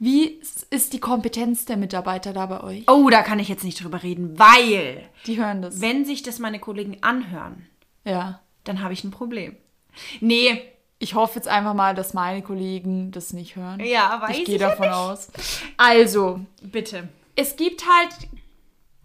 [0.00, 0.40] Wie
[0.70, 2.84] ist die Kompetenz der Mitarbeiter da bei euch?
[2.88, 5.80] Oh, da kann ich jetzt nicht drüber reden, weil, Die hören das.
[5.80, 7.66] wenn sich das meine Kollegen anhören,
[8.04, 8.40] Ja.
[8.64, 9.56] dann habe ich ein Problem.
[10.20, 10.62] Nee,
[11.00, 13.78] Ich hoffe jetzt einfach mal, dass meine Kollegen das nicht hören.
[13.84, 14.96] Ja, weiß ich gehe ich ja davon nicht.
[14.96, 15.28] aus.
[15.76, 17.08] Also, bitte.
[17.36, 18.10] es gibt halt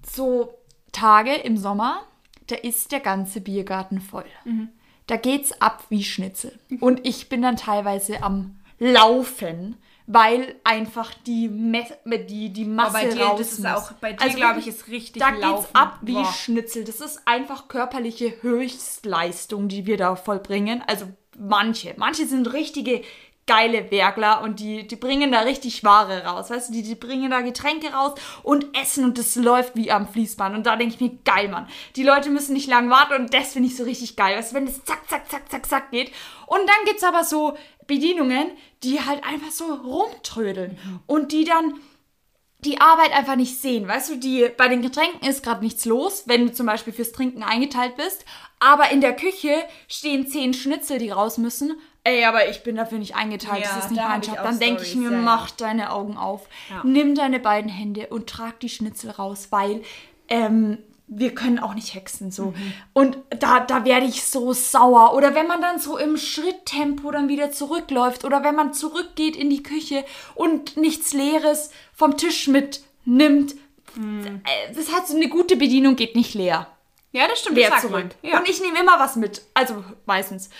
[0.04, 0.56] so
[0.92, 2.02] Tage im Sommer,
[2.48, 4.26] da ist der ganze Biergarten voll.
[4.44, 4.70] Mhm.
[5.14, 6.58] Da geht's ab wie Schnitzel.
[6.80, 11.86] Und ich bin dann teilweise am Laufen, weil einfach die, Me
[12.28, 13.68] die, die Masse bei dir, raus das ist muss.
[13.74, 15.66] auch- bei dir, Also glaub wirklich, ich, ist richtig Da Laufen.
[15.66, 16.34] geht's ab wie Boah.
[16.34, 16.84] Schnitzel.
[16.84, 20.84] Das ist einfach körperliche Höchstleistung, die wir da vollbringen.
[20.88, 21.06] Also
[21.38, 21.94] manche.
[21.98, 23.04] Manche sind richtige
[23.46, 26.50] geile Werkler und die, die bringen da richtig Ware raus.
[26.50, 30.08] Weißt du, die, die bringen da Getränke raus und essen und das läuft wie am
[30.08, 30.56] Fließband.
[30.56, 31.68] Und da denke ich mir, geil, Mann.
[31.96, 34.38] Die Leute müssen nicht lang warten und das finde ich so richtig geil.
[34.38, 36.12] Weißt du, wenn das zack, zack, zack, zack, zack geht.
[36.48, 38.52] Und dann gibt es aber so Bedienungen,
[38.84, 41.80] die halt einfach so rumtrödeln und die dann
[42.60, 43.88] die Arbeit einfach nicht sehen.
[43.88, 47.12] Weißt du, die, bei den Getränken ist gerade nichts los, wenn du zum Beispiel fürs
[47.12, 48.26] Trinken eingeteilt bist.
[48.60, 49.54] Aber in der Küche
[49.90, 51.78] stehen zehn Schnitzel, die raus müssen.
[52.06, 53.64] Ey, aber ich bin dafür nicht eingeteilt.
[53.64, 54.38] Ja, das ist nicht da mein Job.
[54.44, 55.22] Dann denke ich mir, ja, ja.
[55.22, 56.48] mach deine Augen auf.
[56.84, 59.84] Nimm deine beiden Hände und trag die Schnitzel raus, weil
[60.28, 62.48] ähm, wir können auch nicht hexen so.
[62.48, 62.74] Mhm.
[62.92, 65.14] Und da, da werde ich so sauer.
[65.16, 69.50] Oder wenn man dann so im Schritttempo dann wieder zurückläuft oder wenn man zurückgeht in
[69.50, 70.04] die Küche
[70.36, 73.56] und nichts Leeres vom Tisch mitnimmt.
[73.96, 74.42] Mhm.
[74.44, 76.68] Äh, Das hat so eine gute Bedienung, geht nicht leer.
[77.16, 77.60] Ja, das stimmt.
[77.60, 78.16] Das sagt.
[78.24, 78.40] Ja.
[78.40, 79.44] Und ich nehme immer was mit.
[79.54, 80.50] Also meistens.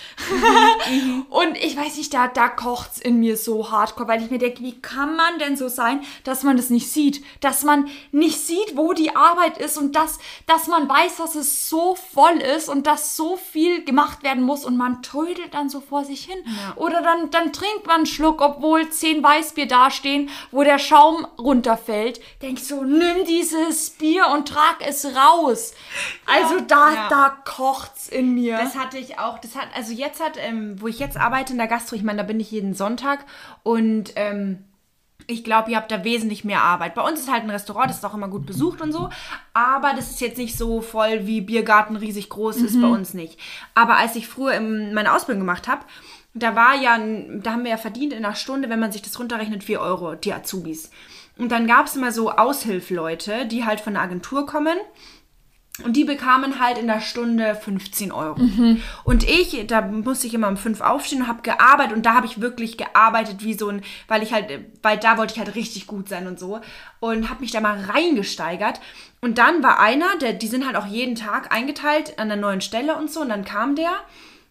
[0.90, 1.26] Mhm.
[1.30, 4.62] und ich weiß nicht, da, da kocht's in mir so hardcore, weil ich mir denke,
[4.62, 7.24] wie kann man denn so sein, dass man das nicht sieht?
[7.40, 11.70] Dass man nicht sieht, wo die Arbeit ist und dass, dass man weiß, dass es
[11.70, 15.80] so voll ist und dass so viel gemacht werden muss und man trödelt dann so
[15.80, 16.44] vor sich hin.
[16.76, 22.20] Oder dann, dann trinkt man einen Schluck, obwohl zehn Weißbier dastehen, wo der Schaum runterfällt.
[22.42, 25.74] Denk ich so, nimm dieses Bier und trag es raus.
[26.26, 27.08] Also da, Ja.
[27.10, 28.58] da kocht's in mir.
[28.58, 29.40] Das hatte ich auch.
[29.40, 32.18] Das hat, also jetzt hat, ähm, wo ich jetzt arbeite in der Gastro, ich meine,
[32.20, 33.26] da bin ich jeden Sonntag
[33.64, 34.64] und ähm,
[35.26, 36.96] ich glaube, ihr habt da wesentlich mehr Arbeit.
[36.96, 39.10] Bei uns ist halt ein Restaurant, das ist auch immer gut besucht und so,
[39.54, 43.40] aber das ist jetzt nicht so voll wie Biergarten riesig groß ist bei uns nicht.
[43.74, 45.86] Aber als ich früher ähm, meine Ausbildung gemacht habe,
[46.34, 49.18] da war ja, da haben wir ja verdient in einer Stunde, wenn man sich das
[49.20, 50.90] runterrechnet, 4 Euro, die Azubis.
[51.38, 54.78] Und dann gab es immer so Aushilfleute, die halt von der Agentur kommen
[55.82, 58.40] und die bekamen halt in der Stunde 15 Euro.
[59.04, 61.96] Und ich, da musste ich immer um 5 aufstehen und habe gearbeitet.
[61.96, 64.52] Und da habe ich wirklich gearbeitet wie so ein, weil ich halt,
[64.84, 66.62] weil da wollte ich halt richtig gut sein und so.
[67.00, 68.82] Und habe mich da mal reingesteigert.
[69.20, 72.62] Und dann war einer, der, die sind halt auch jeden Tag eingeteilt an der neuen
[72.62, 73.22] Stelle und so.
[73.22, 73.94] Und dann kam der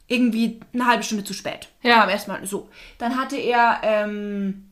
[0.08, 1.68] irgendwie eine halbe Stunde zu spät.
[1.82, 2.00] Ja.
[2.00, 2.68] Kam erstmal so.
[2.98, 4.71] Dann hatte er, ähm,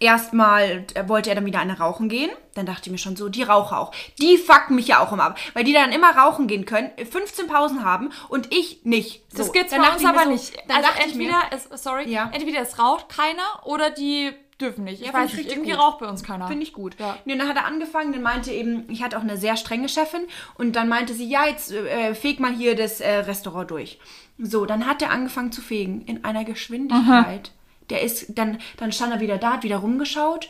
[0.00, 2.30] erstmal äh, wollte er dann wieder eine rauchen gehen.
[2.54, 3.92] Dann dachte ich mir schon so, die Raucher auch.
[4.20, 5.38] Die fucken mich ja auch immer ab.
[5.54, 9.22] Weil die dann immer rauchen gehen können, 15 Pausen haben und ich nicht.
[9.32, 10.54] So, Das gibt's dann bei uns ich aber so, nicht.
[10.68, 12.30] Dann Also dachte ich entweder mir, es, sorry, Ja.
[12.32, 15.00] entweder es raucht keiner oder die dürfen nicht.
[15.00, 15.80] Ich Ja, weiß ich nicht, irgendwie gut.
[15.80, 16.46] raucht bei uns keiner.
[16.46, 16.94] Finde ich gut.
[17.00, 17.16] Ja.
[17.24, 20.22] Nee, dann hat er angefangen, dann meinte eben, ich hatte auch eine sehr strenge Chefin
[20.56, 23.98] und dann meinte sie, ja, jetzt äh, feg mal hier das äh, Restaurant durch.
[24.38, 27.50] So, dann hat er angefangen zu fegen in einer Geschwindigkeit.
[27.90, 30.48] Der ist, dann, dann stand er wieder da, hat wieder rumgeschaut.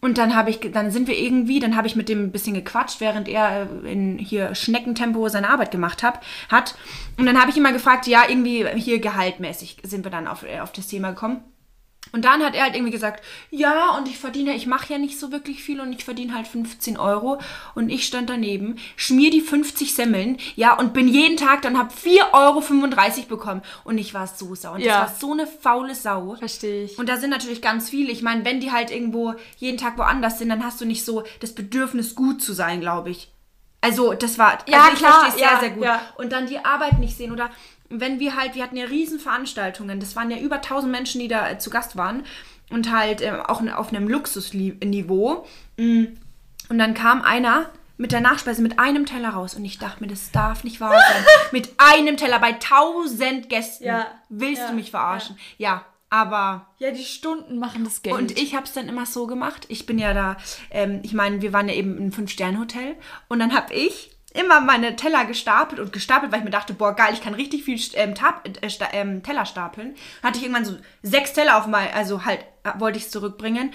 [0.00, 2.54] Und dann habe ich, dann sind wir irgendwie, dann habe ich mit dem ein bisschen
[2.54, 6.74] gequatscht, während er äh, in hier Schneckentempo seine Arbeit gemacht hab, hat.
[7.18, 10.42] Und dann habe ich ihn mal gefragt, ja, irgendwie hier gehaltmäßig sind wir dann auf,
[10.42, 11.44] äh, auf das Thema gekommen.
[12.12, 15.18] Und dann hat er halt irgendwie gesagt, ja, und ich verdiene, ich mache ja nicht
[15.18, 17.38] so wirklich viel und ich verdiene halt 15 Euro.
[17.74, 21.92] Und ich stand daneben, schmier die 50 Semmeln, ja, und bin jeden Tag, dann hab
[21.92, 23.62] 4,35 Euro bekommen.
[23.84, 24.74] Und ich war so sauer.
[24.74, 25.02] Und Ja.
[25.02, 26.36] das war so eine faule Sau.
[26.38, 26.98] Verstehe ich.
[26.98, 28.10] Und da sind natürlich ganz viele.
[28.10, 31.24] Ich meine, wenn die halt irgendwo jeden Tag woanders sind, dann hast du nicht so
[31.40, 33.30] das Bedürfnis, gut zu sein, glaube ich.
[33.82, 35.84] Also, das war, Ja, also ich klar, verstehe es sehr, ja, sehr gut.
[35.84, 36.02] ja.
[36.18, 37.50] Und dann die Arbeit nicht sehen oder
[37.90, 41.28] wenn wir halt, wir hatten ja riesen Veranstaltungen, das waren ja über 1000 Menschen, die
[41.28, 42.24] da äh, zu Gast waren
[42.70, 45.46] und halt ähm, auch auf einem Luxusniveau.
[45.76, 46.04] Mm.
[46.68, 50.08] Und dann kam einer mit der Nachspeise mit einem Teller raus und ich dachte mir,
[50.08, 51.24] das darf nicht wahr sein.
[51.52, 53.84] mit einem Teller bei 1000 Gästen.
[53.84, 55.36] Ja, Willst ja, du mich verarschen?
[55.58, 58.16] Ja, aber Ja, die Stunden machen das Geld.
[58.16, 59.66] und ich habe es dann immer so gemacht.
[59.68, 60.36] Ich bin ja da,
[60.70, 62.96] ähm, ich meine, wir waren ja eben im Fünf-Sterne-Hotel
[63.28, 66.94] und dann habe ich immer meine Teller gestapelt und gestapelt, weil ich mir dachte, boah,
[66.94, 69.94] geil, ich kann richtig viel ähm, Tab äh, sta ähm, Teller stapeln.
[70.22, 73.72] Hatte ich irgendwann so sechs Teller auf mal, also halt äh, wollte ich es zurückbringen.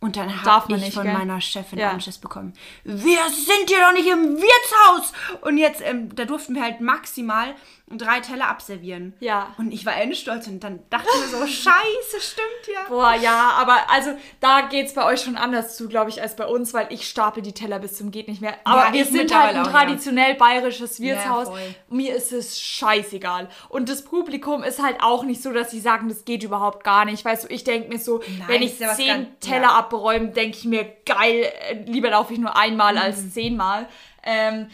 [0.00, 1.12] Und dann Darf habe man ich nicht, von gell?
[1.12, 1.90] meiner Chefin Ja.
[1.90, 2.54] Anschiss bekommen.
[2.82, 5.12] Wir sind hier doch nicht im Wirtshaus!
[5.42, 7.54] Und jetzt, ähm, da durften wir halt maximal
[7.98, 9.14] drei Teller abservieren.
[9.20, 9.54] Ja.
[9.58, 12.88] Und ich war endstolz und dann dachte ich mir so, scheiße, stimmt ja.
[12.88, 16.46] Boah, ja, aber also da geht's bei euch schon anders zu, glaube ich, als bei
[16.46, 18.54] uns, weil ich stapel die Teller bis zum geht nicht mehr.
[18.64, 19.70] Aber Ja, wir sind halt ein auch, ja.
[19.72, 21.48] traditionell bayerisches Wirtshaus.
[21.48, 21.74] voll.
[21.88, 23.48] Mir ist es scheißegal.
[23.68, 27.04] Und das Publikum ist halt auch nicht so, dass sie sagen, das geht überhaupt gar
[27.04, 27.24] nicht.
[27.24, 29.74] Weißt du, ich denke mir so, wenn ich ja zehn ganz- Teller ja.
[29.78, 33.00] abräume, denke ich mir, geil, äh, lieber laufe ich nur einmal Mhm.
[33.00, 33.88] als zehnmal.
[34.24, 34.68] Ähm,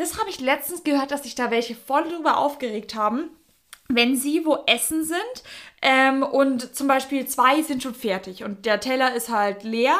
[0.00, 3.30] das habe ich letztens gehört, dass sich da welche voll drüber aufgeregt haben
[3.92, 5.18] wenn sie wo essen sind
[5.82, 9.96] ähm, und zum Beispiel zwei sind schon fertig und der Teller ist halt leer,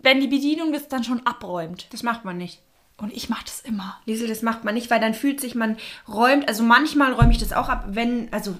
[0.00, 1.92] wenn die Bedienung das dann schon abräumt.
[1.92, 2.62] Das macht man nicht.
[2.98, 4.00] Und ich mache das immer.
[4.06, 5.76] Liesel, das macht man nicht, weil dann fühlt sich man
[6.06, 8.56] räumt, also manchmal räume ich das auch ab, wenn, also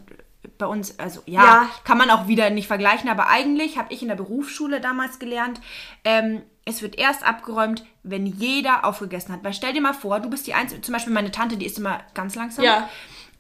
[0.58, 1.70] bei uns, also ja, Ja.
[1.84, 5.60] kann man auch wieder nicht vergleichen, aber eigentlich habe ich in der Berufsschule damals gelernt,
[6.04, 9.42] ähm, es wird erst abgeräumt, wenn jeder aufgegessen hat.
[9.42, 11.78] Weil stell dir mal vor, du bist die Einzige, zum Beispiel meine Tante, die ist
[11.78, 12.64] immer ganz langsam.
[12.64, 12.88] Ja.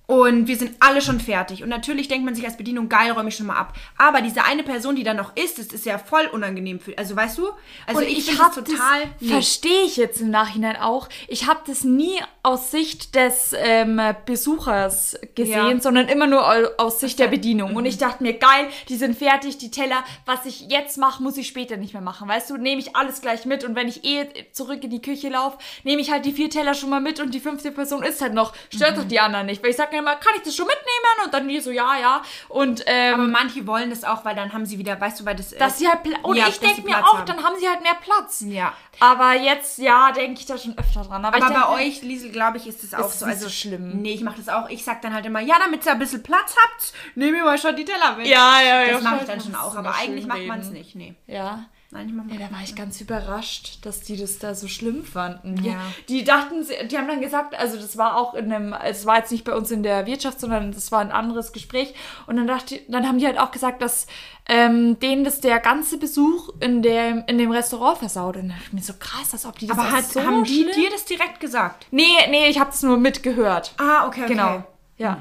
[0.06, 1.62] Und wir sind alle schon fertig.
[1.62, 3.74] Und natürlich denkt man sich als Bedienung, geil, räume ich schon mal ab.
[3.96, 6.98] Aber diese eine Person, die da noch ist, das ist ja voll unangenehm für.
[6.98, 7.48] Also weißt du?
[7.86, 9.02] Also und ich, ich, habe total.
[9.26, 11.08] verstehe ich jetzt im Nachhinein auch.
[11.28, 15.74] Ich habe das nie aus Sicht des ähm, Besuchers gesehen, Ja.
[15.74, 15.80] Mhm.
[15.80, 17.76] sondern immer nur au- aus Sicht der Bedienung.
[17.76, 20.02] Und ich dachte mir, geil, die sind fertig, die Teller.
[20.26, 22.28] Was ich jetzt mache, muss ich später nicht mehr machen.
[22.28, 23.62] Weißt du, nehme ich alles gleich mit.
[23.62, 26.74] Und wenn ich eh zurück in die Küche laufe, nehme ich halt die vier Teller
[26.74, 28.52] schon mal mit und die fünfte Person ist halt noch.
[28.74, 29.00] Stört Mhm.
[29.02, 29.62] doch die anderen nicht.
[29.62, 30.82] Weil ich sage immer, kann ich das schon mitnehmen?
[31.24, 32.22] Und dann die so, ja, ja.
[32.48, 35.36] Und ähm, Aber manche wollen das auch, weil dann haben sie wieder, weißt du, weil
[35.36, 35.50] das.
[35.50, 37.26] dass sie halt Pla und Ja, ich denke mir Platz auch, haben.
[37.26, 38.42] dann haben sie halt mehr Platz.
[38.46, 38.72] Ja.
[39.00, 41.24] Aber jetzt, ja, denke ich da schon öfter dran.
[41.24, 43.26] Aber, Aber bei euch, Liesel, glaube ich, ist es auch es so.
[43.26, 44.00] Also so schlimm.
[44.02, 44.68] Nee, ich mache das auch.
[44.68, 47.58] Ich sag dann halt immer, ja, damit ihr ein bisschen Platz habt, nehme ich mal
[47.58, 48.26] schon die Teller mit.
[48.26, 48.92] Ja, ja, ja.
[48.92, 49.74] Das mache ich dann schon auch.
[49.76, 50.94] Aber eigentlich macht man es nicht.
[50.94, 51.14] Nee.
[51.26, 51.64] Ja.
[51.94, 52.00] Mach
[52.32, 55.56] Ja, da war ich ganz überrascht, dass die das da so schlimm fanden.
[55.56, 55.78] Die, Ja.
[56.08, 59.30] die dachten, die haben dann gesagt, also das war auch in einem, es war jetzt
[59.30, 61.92] nicht bei uns in der Wirtschaft, sondern das war ein anderes Gespräch.
[62.26, 64.06] Und dann dachte, dann haben die halt auch gesagt, dass
[64.48, 68.36] ähm, denen das der ganze Besuch in dem, in dem Restaurant versaut.
[68.36, 70.44] Und dann dachte ich mir so krass, als ob die das Aber hat, so haben
[70.44, 71.86] die schlimm- dir das direkt gesagt?
[71.90, 73.74] Nee, nee, ich habe das nur mitgehört.
[73.76, 74.32] Ah, okay, okay.
[74.32, 74.64] Genau.
[74.96, 75.18] Ja.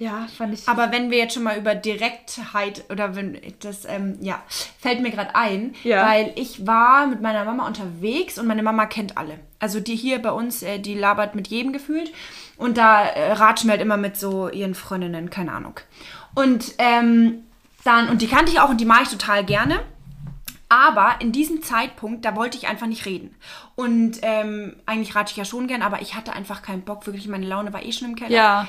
[0.00, 0.66] Ja, fand ich.
[0.66, 4.42] Aber wenn wir jetzt schon mal über Direktheit oder wenn das, ähm, ja,
[4.78, 6.06] fällt mir gerade ein, Ja.
[6.08, 9.38] weil ich war mit meiner Mama unterwegs und meine Mama kennt alle.
[9.58, 12.10] Also die hier bei uns, äh, die labert mit jedem gefühlt
[12.56, 15.74] und da äh, ratschen wir halt immer mit so ihren Freundinnen, keine Ahnung.
[16.34, 17.44] Und ähm,
[17.84, 19.80] dann, und die kannte ich auch und die mag ich total gerne.
[20.70, 23.34] Aber in diesem Zeitpunkt, da wollte ich einfach nicht reden.
[23.74, 27.06] Und ähm, eigentlich rate ich ja schon gern, aber ich hatte einfach keinen Bock.
[27.06, 28.30] Wirklich, meine Laune war eh schon im Keller.
[28.30, 28.68] Ja.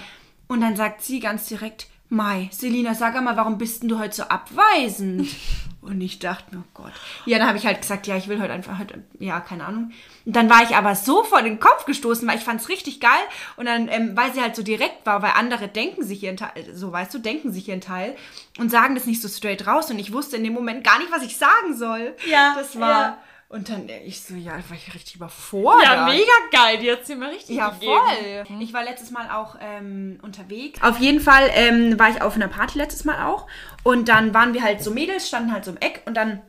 [0.52, 4.14] Und dann sagt sie ganz direkt, Mai, Selina, sag einmal, warum bist denn du heute
[4.14, 5.30] so abweisend?
[5.82, 6.92] Und ich dachte, mir, oh Gott.
[7.26, 9.92] Ja, dann habe ich halt gesagt, ja, ich will heute einfach, heute, ja, keine Ahnung.
[10.26, 13.00] Und dann war ich aber so vor den Kopf gestoßen, weil ich fand es richtig
[13.00, 13.22] geil.
[13.56, 16.52] Und dann, ähm, weil sie halt so direkt war, weil andere denken sich ihren Teil,
[16.74, 18.18] so weißt du, denken sich ihren Teil
[18.60, 19.90] und sagen das nicht so straight raus.
[19.90, 22.14] Und ich wusste in dem Moment gar nicht, was ich sagen soll.
[22.30, 23.02] Ja, Das war.
[23.02, 23.18] ja.
[23.52, 25.84] Und dann, äh, ich so, ja, war ich richtig überfordert.
[25.84, 26.78] Ja, mega geil.
[26.78, 27.92] Die hat sie mir richtig Ja, gegeben.
[28.48, 28.62] voll.
[28.62, 30.82] Ich war letztes Mal auch ähm, unterwegs.
[30.82, 33.48] Auf jeden Fall ähm, war ich auf einer Party letztes Mal auch.
[33.84, 36.42] Und dann waren wir halt so Mädels, standen halt so im Eck und dann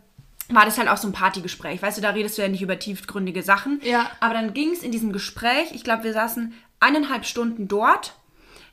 [0.48, 1.82] war das halt auch so ein Partygespräch.
[1.82, 3.80] Weißt du, da redest du ja nicht über tiefgründige Sachen.
[3.82, 4.10] Ja.
[4.20, 8.14] Aber dann ging es in diesem Gespräch, ich glaube, wir saßen eineinhalb Stunden dort.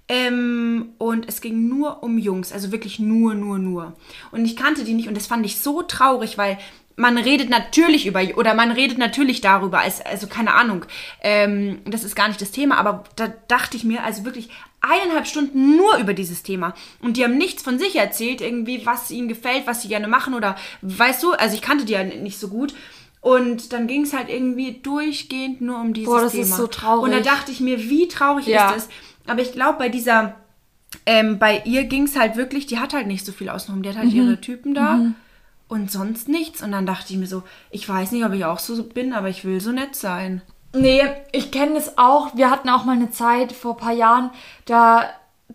[0.08, 3.96] Ähm, und es ging nur um Jungs, also wirklich nur, nur, nur.
[4.32, 6.58] Und ich kannte die nicht und das fand ich so traurig, weil
[7.00, 10.86] man redet natürlich über, oder man redet natürlich darüber, als, also keine Ahnung,
[11.22, 14.50] ähm, das ist gar nicht das Thema, aber da dachte ich mir, also wirklich
[14.82, 16.74] eineinhalb Stunden nur über dieses Thema.
[17.02, 20.34] Und die haben nichts von sich erzählt, irgendwie, was ihnen gefällt, was sie gerne machen
[20.34, 22.74] oder, weißt du, also ich kannte die ja nicht so gut.
[23.22, 26.44] Und dann ging es halt irgendwie durchgehend nur um dieses Boah, das Thema.
[26.44, 27.04] ist so traurig.
[27.04, 28.72] Und da dachte ich mir, wie traurig Ja.
[28.72, 28.90] ist es.
[29.28, 30.36] Aber ich glaube, bei dieser,
[31.06, 33.84] ähm, bei ihr ging es halt wirklich, die hat halt nicht so viel außenrum.
[33.84, 34.16] Die hat halt Mhm.
[34.16, 35.00] ihre Typen da
[35.70, 36.62] und sonst nichts.
[36.62, 39.30] Und dann dachte ich mir so, ich weiß nicht, ob ich auch so bin, aber
[39.30, 40.42] ich will so nett sein.
[40.74, 41.02] Nee,
[41.32, 42.36] ich kenne es auch.
[42.36, 44.32] Wir hatten auch mal eine Zeit vor ein paar Jahren,
[44.66, 45.10] da,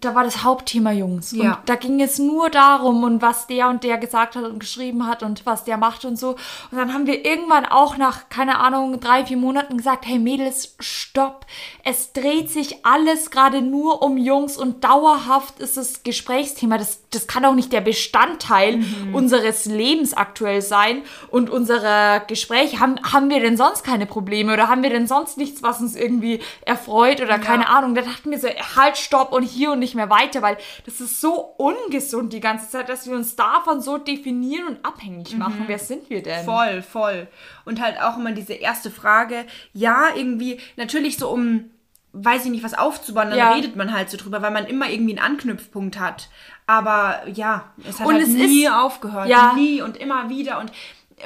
[0.05, 1.33] da war das Hauptthema Jungs.
[1.33, 1.55] Ja.
[1.55, 5.07] Und da ging es nur darum und was der und der gesagt hat und geschrieben
[5.07, 6.31] hat und was der macht und so.
[6.71, 10.77] Und dann haben wir irgendwann auch nach, keine Ahnung, drei, vier Monaten gesagt, hey Mädels,
[10.81, 11.47] stopp.
[11.85, 16.79] Es dreht sich alles gerade nur um Jungs und dauerhaft ist das Gesprächsthema.
[16.79, 22.81] Das, das kann auch nicht der Bestandteil unseres Lebens aktuell sein und unserer Gespräche.
[22.81, 25.97] Haben, haben wir denn sonst keine Probleme oder haben wir denn sonst nichts, was uns
[25.97, 27.95] irgendwie erfreut oder keine Ahnung?
[27.95, 31.21] Da dachten wir so, halt, stopp und hier und nicht mehr weiter, weil das ist
[31.21, 35.65] so ungesund die ganze Zeit, dass wir uns davon so definieren und abhängig machen.
[35.67, 36.45] Wer sind wir denn?
[36.45, 37.29] Voll, voll.
[37.65, 41.71] Und halt auch immer diese erste Frage, ja, irgendwie, natürlich so um,
[42.13, 43.53] weiß ich nicht, was aufzubauen, dann Ja.
[43.53, 46.29] redet man halt so drüber, weil man immer irgendwie einen Anknüpfpunkt hat.
[46.67, 49.29] Aber ja, es hat Und halt es nie ist- aufgehört.
[49.29, 49.53] Ja.
[49.55, 50.71] Nie und immer wieder und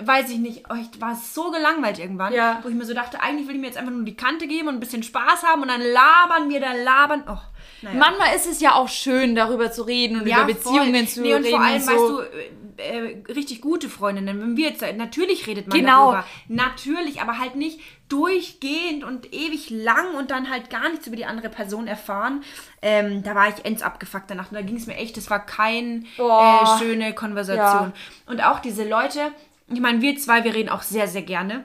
[0.02, 2.60] weiß ich nicht, oh, ich war so gelangweilt irgendwann, Ja.
[2.62, 4.68] wo ich mir so dachte, eigentlich will ich mir jetzt einfach nur die Kante geben
[4.68, 7.24] und ein bisschen Spaß haben und dann labern wir da labern.
[7.26, 7.38] Oh,
[7.83, 7.99] naja.
[7.99, 11.07] Manchmal ist es ja auch schön, darüber zu reden und über Beziehungen voll.
[11.09, 11.57] zu nee, und reden.
[11.57, 11.91] vor allem, so.
[11.91, 16.12] weißt du, äh, äh, richtig gute Freundinnen, wenn wir jetzt, natürlich redet man Genau.
[16.12, 16.24] darüber.
[16.49, 21.24] Natürlich, aber halt nicht durchgehend und ewig lang und dann halt gar nichts über die
[21.26, 22.43] andere Person erfahren.
[22.81, 24.51] Ähm, da war ich ends abgefuckt danach.
[24.51, 26.62] Und da ging es mir echt, das war keine Boah.
[26.62, 27.93] äh, schöne Konversation.
[28.26, 29.33] Und auch diese Leute,
[29.66, 31.64] ich meine, wir zwei, wir reden auch sehr, sehr gerne.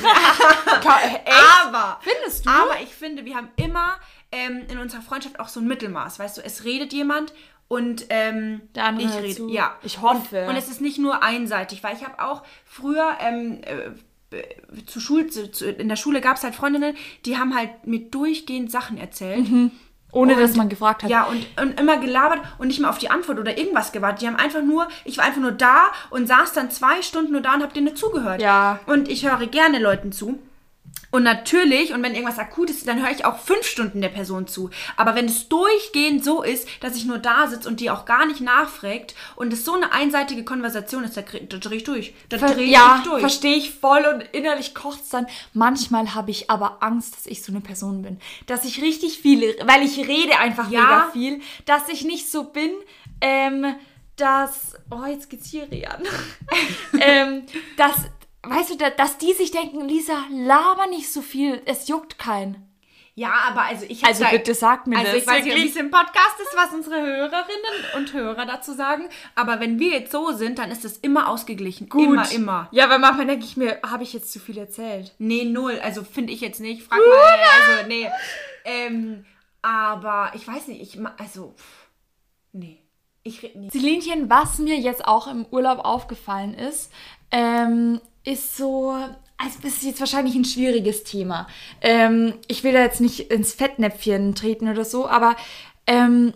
[1.66, 2.50] Aber, Findest du?
[2.50, 3.96] aber ich finde, wir haben immer
[4.32, 6.18] ähm, in unserer Freundschaft auch so ein Mittelmaß.
[6.18, 7.32] Weißt du, es redet jemand
[7.68, 9.34] und ähm, Der andere ich rede.
[9.36, 9.48] zu.
[9.50, 9.76] Ja.
[9.82, 10.42] Ich hoffe.
[10.42, 13.90] Und, und es ist nicht nur einseitig, weil ich habe auch früher ähm, äh,
[14.86, 18.00] zu Schul zu, zu, in der Schule gab es halt Freundinnen, die haben halt mir
[18.00, 19.48] durchgehend Sachen erzählt.
[19.50, 19.70] Mhm.
[20.14, 21.10] Ohne Und- dass man gefragt hat.
[21.10, 24.20] Ja, und, und immer gelabert und nicht mal auf die Antwort oder irgendwas gewartet.
[24.22, 27.40] Die haben einfach nur, ich war einfach nur da und saß dann zwei Stunden nur
[27.40, 28.42] da und hab denen zugehört.
[28.42, 28.78] Ja.
[28.84, 30.38] Und ich höre gerne Leuten zu.
[31.12, 34.46] Und natürlich, und wenn irgendwas akut ist, dann höre ich auch fünf Stunden der Person
[34.46, 34.70] zu.
[34.96, 38.24] Aber wenn es durchgehend so ist, dass ich nur da sitze und die auch gar
[38.24, 42.14] nicht nachfragt und es so eine einseitige Konversation ist, da, drehe ich durch.
[42.30, 43.20] Da drehe ja, ich durch.
[43.20, 45.26] verstehe ich voll und innerlich kocht's dann.
[45.52, 48.18] Manchmal habe ich aber Angst, dass ich so eine Person bin.
[48.46, 50.80] Dass ich richtig viel, weil ich rede einfach Ja.
[50.80, 52.70] mega viel, dass ich nicht so bin,
[53.20, 53.74] ähm,
[54.16, 56.02] dass, oh, jetzt geht's hier an.
[57.00, 57.42] ähm,
[57.76, 57.96] dass,
[58.44, 62.68] weißt du, da- dass die sich denken, Lisa, laber nicht so viel, es juckt keinen.
[63.14, 65.64] Ja, aber also ich Also bitte sag mir Also das, ich weiß nicht, wirklich.
[65.64, 69.06] wie es im Podcast ist, was unsere Hörerinnen und Hörer dazu sagen.
[69.34, 71.88] Aber wenn wir jetzt so sind, dann ist es immer ausgeglichen.
[71.94, 72.68] Immer, immer.
[72.72, 75.14] Ja, weil manchmal denke ich mir, habe ich jetzt zu viel erzählt?
[75.18, 75.78] Nee, null.
[75.82, 76.84] Also finde ich jetzt nicht.
[76.84, 77.74] Frag mal.
[77.76, 78.08] Also, nee.
[78.64, 79.26] Ähm,
[79.60, 81.86] aber ich weiß nicht, ich also pff,
[82.52, 82.78] nee.
[83.24, 83.68] Ich rede nie.
[83.68, 86.90] Celinchen, was mir jetzt auch im Urlaub aufgefallen ist,
[87.30, 88.90] ähm, ist so,
[89.36, 91.46] also das ist jetzt wahrscheinlich ein schwieriges Thema.
[91.80, 95.36] Ähm, ich will da jetzt nicht ins Fettnäpfchen treten oder so, aber
[95.86, 96.34] ähm,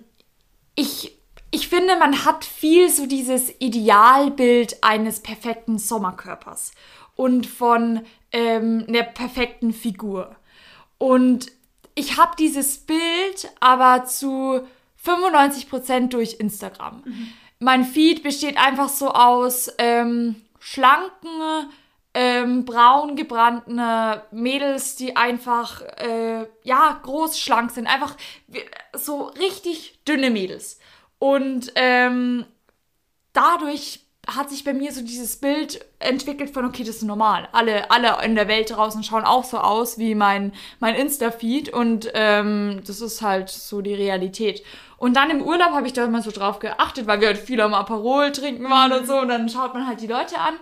[0.75, 1.17] ich,
[1.51, 6.73] ich finde, man hat viel so dieses Idealbild eines perfekten Sommerkörpers
[7.15, 10.37] und von ähm, einer perfekten Figur.
[10.99, 11.53] Und
[11.95, 14.61] ich habe dieses Bild aber zu
[15.05, 17.03] 95% durch Instagram.
[17.59, 21.71] Mein Feed besteht einfach so aus ähm, schlanken,
[22.13, 23.81] ähm, braun gebrannten
[24.33, 27.87] Mädels, die einfach, äh, ja, groß, schlank sind.
[27.87, 28.17] Einfach
[28.93, 30.81] so richtig dünne Mädels.
[31.21, 32.47] Und ähm,
[33.33, 37.49] dadurch hat sich bei mir so dieses Bild entwickelt von, okay, das ist normal.
[37.53, 42.11] Alle, alle in der Welt draußen schauen auch so aus wie mein, mein Insta-Feed und
[42.13, 44.65] ähm, das ist halt so die Realität.
[44.99, 47.61] Und dann im Urlaub habe ich da immer so drauf geachtet, weil wir halt viel
[47.61, 50.55] am Aperol trinken waren und so und dann schaut man halt die Leute an.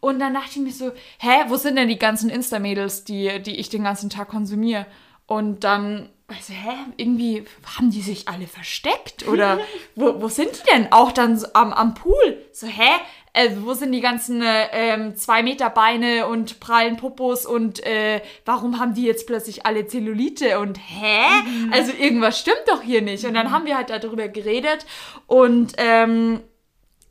[0.00, 3.56] Und dann dachte ich mir so, hä, wo sind denn die ganzen Insta-Mädels, die, die
[3.56, 4.86] ich den ganzen Tag konsumiere?
[5.26, 7.44] Und dann, also, hä, irgendwie
[7.76, 9.26] haben die sich alle versteckt?
[9.26, 9.58] Oder
[9.96, 10.92] wo, wo sind die denn?
[10.92, 12.42] Auch dann am, am Pool.
[12.52, 12.90] So, hä?
[13.38, 18.20] Äh, wo sind die ganzen äh, ähm, zwei Meter Beine und prallen Popos und äh,
[18.44, 21.22] warum haben die jetzt plötzlich alle Zellulite und hä?
[21.70, 23.24] Also irgendwas stimmt doch hier nicht.
[23.24, 24.86] Und dann haben wir halt darüber geredet
[25.28, 26.40] und ähm,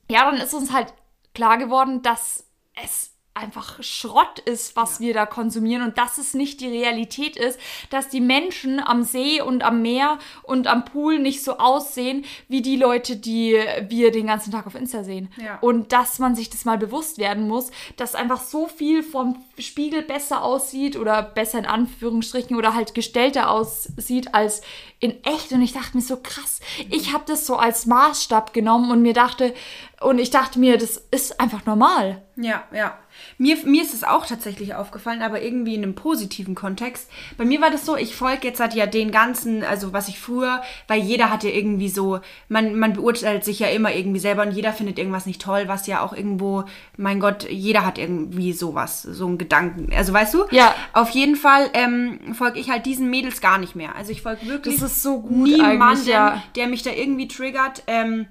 [0.09, 0.93] ja, dann ist uns halt
[1.33, 2.45] klar geworden, dass
[2.83, 7.59] es einfach Schrott ist, was wir da konsumieren und dass es nicht die Realität ist,
[7.89, 12.61] dass die Menschen am See und am Meer und am Pool nicht so aussehen wie
[12.61, 13.57] die Leute, die
[13.87, 15.29] wir den ganzen Tag auf Insta sehen.
[15.37, 15.59] Ja.
[15.59, 20.01] Und dass man sich das mal bewusst werden muss, dass einfach so viel vom Spiegel
[20.01, 24.61] besser aussieht oder besser in Anführungsstrichen oder halt gestellter aussieht als
[24.99, 25.51] in echt.
[25.51, 26.59] Und ich dachte mir so krass,
[26.89, 29.53] ich habe das so als Maßstab genommen und mir dachte,
[29.99, 32.21] und ich dachte mir, das ist einfach normal.
[32.35, 32.95] Ja, ja.
[33.39, 37.09] Mir, mir ist es auch tatsächlich aufgefallen, aber irgendwie in einem positiven Kontext.
[37.35, 40.19] Bei mir war das so, ich folge jetzt halt ja den ganzen, also was ich
[40.19, 44.51] früher, weil jeder hatte irgendwie so, man, man beurteilt sich ja immer irgendwie selber und
[44.51, 49.01] jeder findet irgendwas nicht toll, was ja auch irgendwo, mein Gott, jeder hat irgendwie sowas,
[49.01, 49.91] so einen Gedanken.
[49.95, 50.45] Also weißt du?
[50.51, 50.75] Ja.
[50.93, 53.95] Auf jeden Fall ähm, folge ich halt diesen Mädels gar nicht mehr.
[53.95, 56.43] Also ich folge wirklich Das ist so gut eigentlich, ja.
[56.55, 57.81] der mich da irgendwie triggert.
[57.87, 58.27] Ähm,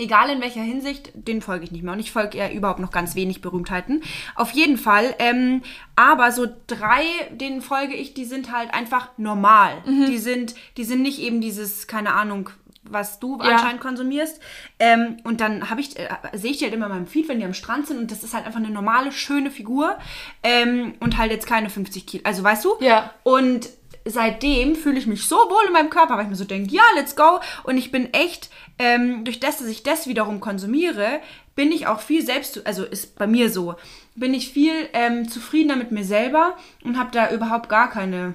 [0.00, 1.92] egal in welcher Hinsicht, den folge ich nicht mehr.
[1.92, 4.02] Und ich folge ja überhaupt noch ganz wenig Berühmtheiten.
[4.34, 5.14] Auf jeden Fall.
[5.18, 5.62] Ähm,
[5.96, 9.82] aber so drei, denen folge ich, die sind halt einfach normal.
[9.86, 10.06] Mhm.
[10.06, 12.50] Die sind, die sind nicht eben dieses, keine Ahnung,
[12.82, 13.50] was du Ja.
[13.50, 14.40] anscheinend konsumierst.
[14.78, 17.38] Ähm, und dann habe ich, äh, sehe ich die halt immer in meinem Feed, wenn
[17.38, 17.98] die am Strand sind.
[17.98, 19.96] Und das ist halt einfach eine normale, schöne Figur.
[20.42, 22.22] Ähm, und halt jetzt keine 50 Kilo.
[22.26, 22.70] Also weißt du?
[22.80, 23.12] Ja.
[23.22, 23.68] Und
[24.10, 26.82] seitdem fühle ich mich so wohl in meinem Körper, weil ich mir so denke, ja,
[26.94, 27.40] let's go.
[27.64, 31.20] Und ich bin echt, ähm, durch das, dass ich das wiederum konsumiere,
[31.54, 33.74] bin ich auch viel selbst, also ist bei mir so,
[34.14, 38.34] bin ich viel ähm, zufriedener mit mir selber und habe da überhaupt gar keine,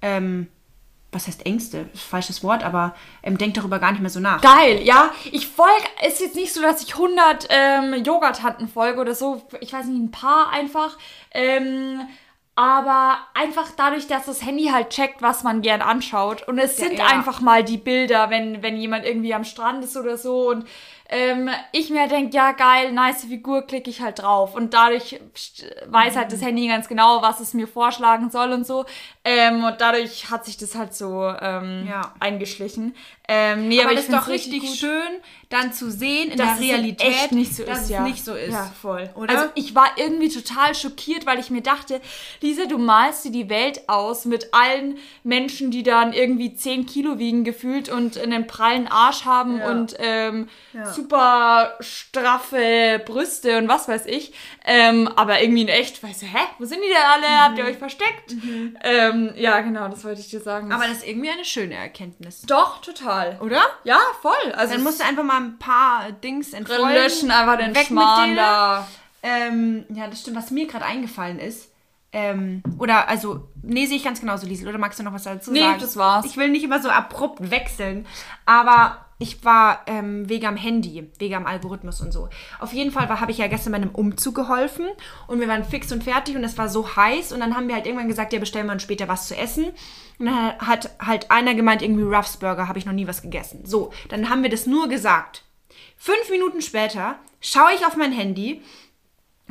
[0.00, 0.48] ähm,
[1.10, 1.86] was heißt Ängste?
[1.94, 4.40] Falsches Wort, aber ähm, denk darüber gar nicht mehr so nach.
[4.40, 5.10] Geil, ja.
[5.30, 9.42] Ich folge, ist jetzt nicht so, dass ich 100 ähm, Yogatanten folge oder so.
[9.60, 10.96] Ich weiß nicht, ein paar einfach.
[11.32, 12.00] Ähm,
[12.54, 16.46] aber einfach dadurch, dass das Handy halt checkt, was man gern anschaut.
[16.46, 17.06] Und es sind ja.
[17.06, 20.66] einfach mal die Bilder, wenn, wenn jemand irgendwie am Strand ist oder so und
[21.14, 24.54] ähm, ich mir denke, ja geil, nice Figur, klicke ich halt drauf.
[24.54, 25.20] Und dadurch
[25.86, 26.46] weiß halt das Mhm.
[26.46, 28.86] Handy ganz genau, was es mir vorschlagen soll und so.
[29.24, 32.12] Ähm, und dadurch hat sich das halt so ähm, Ja.
[32.18, 32.94] eingeschlichen.
[33.28, 34.76] Ähm, nee, Aber, aber, das ist doch richtig gut.
[34.76, 35.08] schön,
[35.48, 38.02] dann zu sehen in dass der es Realität, echt nicht so dass ist, es ja.
[38.02, 38.52] nicht so ist.
[38.52, 39.08] Ja, voll.
[39.14, 39.30] Oder?
[39.38, 42.00] Also ich war irgendwie total schockiert, weil ich mir dachte,
[42.40, 47.18] Lisa, du malst dir die Welt aus mit allen Menschen, die dann irgendwie 10 Kilo
[47.20, 49.70] wiegen gefühlt und einen prallen Arsch haben Ja.
[49.70, 50.84] und ähm, Ja.
[50.92, 54.32] super straffe Brüste und was weiß ich.
[54.66, 57.40] Ähm, aber irgendwie in echt, weißt du, hä, wo sind die denn alle?
[57.44, 58.34] Habt ihr euch versteckt?
[59.12, 60.72] Ähm, ja, genau, das wollte ich dir sagen.
[60.72, 62.42] Aber das ist irgendwie eine schöne Erkenntnis.
[62.42, 63.38] doch, total.
[63.40, 63.60] Oder?
[63.84, 64.52] Ja, voll.
[64.56, 66.92] Also Dann musst du einfach mal ein paar Dings entfolgen.
[66.92, 68.88] löschen einfach den weg Schmarrn da.
[69.22, 70.36] Ähm, ja, das stimmt.
[70.36, 71.68] Was mir gerade eingefallen ist,
[72.14, 74.68] ähm, oder also, nee, sehe ich ganz genauso, Liesel.
[74.68, 75.80] Oder magst du noch was dazu Nee, sagen?
[75.80, 76.26] das war's.
[76.26, 78.06] Ich will nicht immer so abrupt wechseln,
[78.44, 82.28] aber ich war ähm, wegen am Handy, wegen am Algorithmus und so.
[82.58, 84.86] Auf jeden Fall habe ich ja gestern bei einem Umzug geholfen
[85.28, 87.76] und wir waren fix und fertig und es war so heiß und dann haben wir
[87.76, 89.66] halt irgendwann gesagt, ja, bestellen wir uns später was zu essen.
[90.18, 93.64] Und dann hat halt einer gemeint, irgendwie Ruffs Burger, habe ich noch nie was gegessen.
[93.64, 95.44] So, dann haben wir das nur gesagt.
[95.96, 98.60] Fünf Minuten später schaue ich auf mein Handy,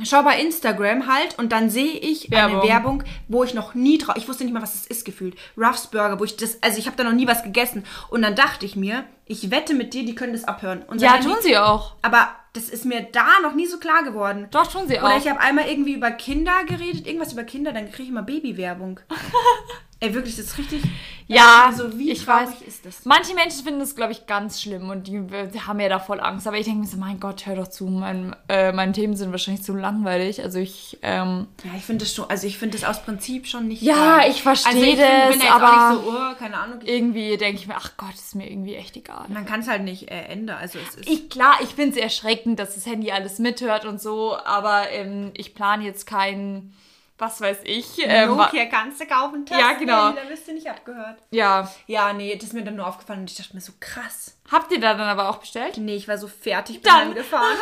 [0.04, 2.68] schaue bei Instagram halt und dann sehe ich eine Werbung.
[2.68, 5.36] Werbung, wo ich noch nie drauf, ich wusste nicht mal, was es ist gefühlt.
[5.56, 7.84] Ruffs Burger, wo ich das, also ich habe da noch nie was gegessen.
[8.10, 10.82] Und dann dachte ich mir, ich wette mit dir, die können das abhören.
[10.88, 11.94] Unser Ja, tun sie auch.
[12.02, 14.48] Aber das ist mir da noch nie so klar geworden.
[14.50, 15.04] Doch, tun sie auch.
[15.04, 18.22] Oder ich habe einmal irgendwie über Kinder geredet, irgendwas über Kinder, dann kriege ich immer
[18.22, 19.00] Babywerbung.
[20.02, 20.82] Ey, wirklich, das ist richtig.
[21.28, 22.60] Ja, also wie ich weiß.
[22.66, 23.04] ist das?
[23.04, 25.22] Manche Menschen finden das, glaube ich, ganz schlimm und die,
[25.54, 26.46] die haben ja da voll Angst.
[26.48, 29.30] Aber ich denke mir so, mein Gott, hör doch zu, mein, äh, meine Themen sind
[29.30, 30.42] wahrscheinlich zu langweilig.
[30.42, 33.68] Also ich, ähm, Ja, ich finde das schon, also ich finde das aus Prinzip schon
[33.68, 33.80] nicht.
[33.80, 36.56] Ja, ich verstehe also ich find- das, bin jetzt aber- auch nicht so, oh, keine
[36.58, 36.80] Ahnung.
[36.84, 39.26] Irgendwie denke ich mir, ach Gott, ist mir irgendwie echt egal.
[39.28, 40.58] man kann es halt nicht äh, ändern.
[40.60, 41.08] Also es ist.
[41.08, 45.30] Ich, klar, ich finde es erschreckend, dass das Handy alles mithört und so, aber ähm,
[45.34, 46.74] ich plane jetzt keinen,
[47.22, 47.86] was weiß ich.
[48.04, 49.46] Ähm, Nokia kannst du kaufen.
[49.48, 50.10] Ja, genau.
[50.12, 51.18] Da wirst du nicht abgehört.
[51.30, 51.70] ja.
[51.86, 54.36] Ja, nee, das ist mir dann nur aufgefallen und ich dachte mir so krass.
[54.50, 55.78] Habt ihr da dann aber auch bestellt?
[55.78, 57.06] Nee, ich war so fertig, bin Dann.
[57.08, 57.56] heimgefahren.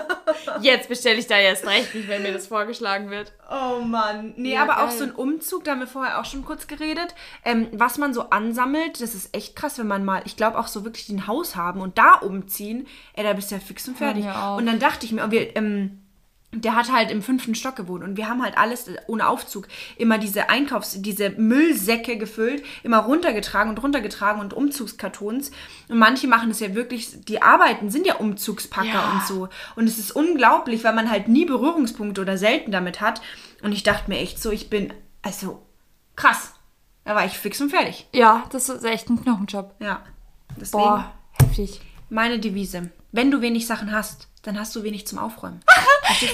[0.60, 3.32] Jetzt bestelle ich da erst recht nicht, wenn mir das vorgeschlagen wird.
[3.50, 4.32] Oh Mann.
[4.36, 4.98] Nee, Ja, aber auch geil.
[4.98, 7.14] so ein Umzug, da haben wir vorher auch schon kurz geredet.
[7.44, 10.66] Ähm, was man so ansammelt, das ist echt krass, wenn man mal, ich glaube auch
[10.68, 13.98] so wirklich ein Haus haben und da umziehen, ey, da bist du ja fix und
[13.98, 14.26] fertig.
[14.26, 14.56] auch.
[14.56, 16.01] Und dann dachte ich mir, wir, ähm,
[16.54, 20.18] der hat halt im fünften Stock gewohnt und wir haben halt alles ohne Aufzug immer
[20.18, 25.50] diese Einkaufs-, diese Müllsäcke gefüllt, immer runtergetragen und runtergetragen und Umzugskartons.
[25.88, 29.12] Und manche machen das ja wirklich, die arbeiten, sind ja Umzugspacker Ja.
[29.12, 29.48] und so.
[29.76, 33.22] Und es ist unglaublich, weil man halt nie Berührungspunkte oder selten damit hat.
[33.62, 34.92] Und ich dachte mir echt so, ich bin,
[35.22, 35.62] also,
[36.16, 36.52] krass.
[37.04, 38.06] Da war ich fix und fertig.
[38.12, 39.74] Ja, das ist echt ein Knochenjob.
[39.80, 40.02] Ja.
[40.60, 41.80] Deswegen Boah, heftig.
[42.10, 42.90] meine Devise.
[43.10, 45.60] Wenn du wenig Sachen hast, dann hast du wenig zum Aufräumen.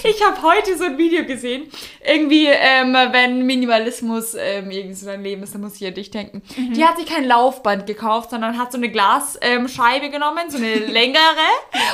[0.02, 1.70] Ich habe heute so ein Video gesehen.
[2.04, 6.10] Irgendwie, ähm, wenn Minimalismus ähm, irgendwie so dein Leben ist, dann muss ich an dich
[6.10, 6.42] denken.
[6.56, 10.74] Die hat sich kein Laufband gekauft, sondern hat so eine Glasscheibe ähm, genommen, so eine
[10.86, 11.20] längere,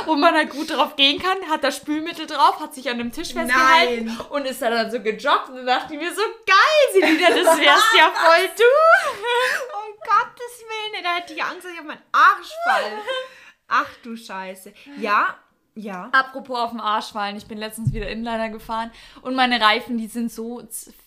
[0.07, 3.13] wo man halt gut drauf gehen kann, hat da Spülmittel drauf, hat sich an dem
[3.13, 4.21] Tisch festgehalten Nein.
[4.31, 7.59] und ist da dann so gejoggt und dann dachte ich mir so, geil, Selina, das
[7.59, 8.65] wärst ja voll du.
[9.75, 12.93] Um Gottes Willen, da hätte ich Angst, dass ich auf meinen Arsch falle.
[13.69, 14.73] Ach du Scheiße.
[14.99, 15.37] Ja,
[15.75, 16.09] ja.
[16.13, 18.91] Apropos auf den Arsch fallen, ich bin letztens wieder Inliner gefahren
[19.23, 20.63] und meine Reifen, die sind so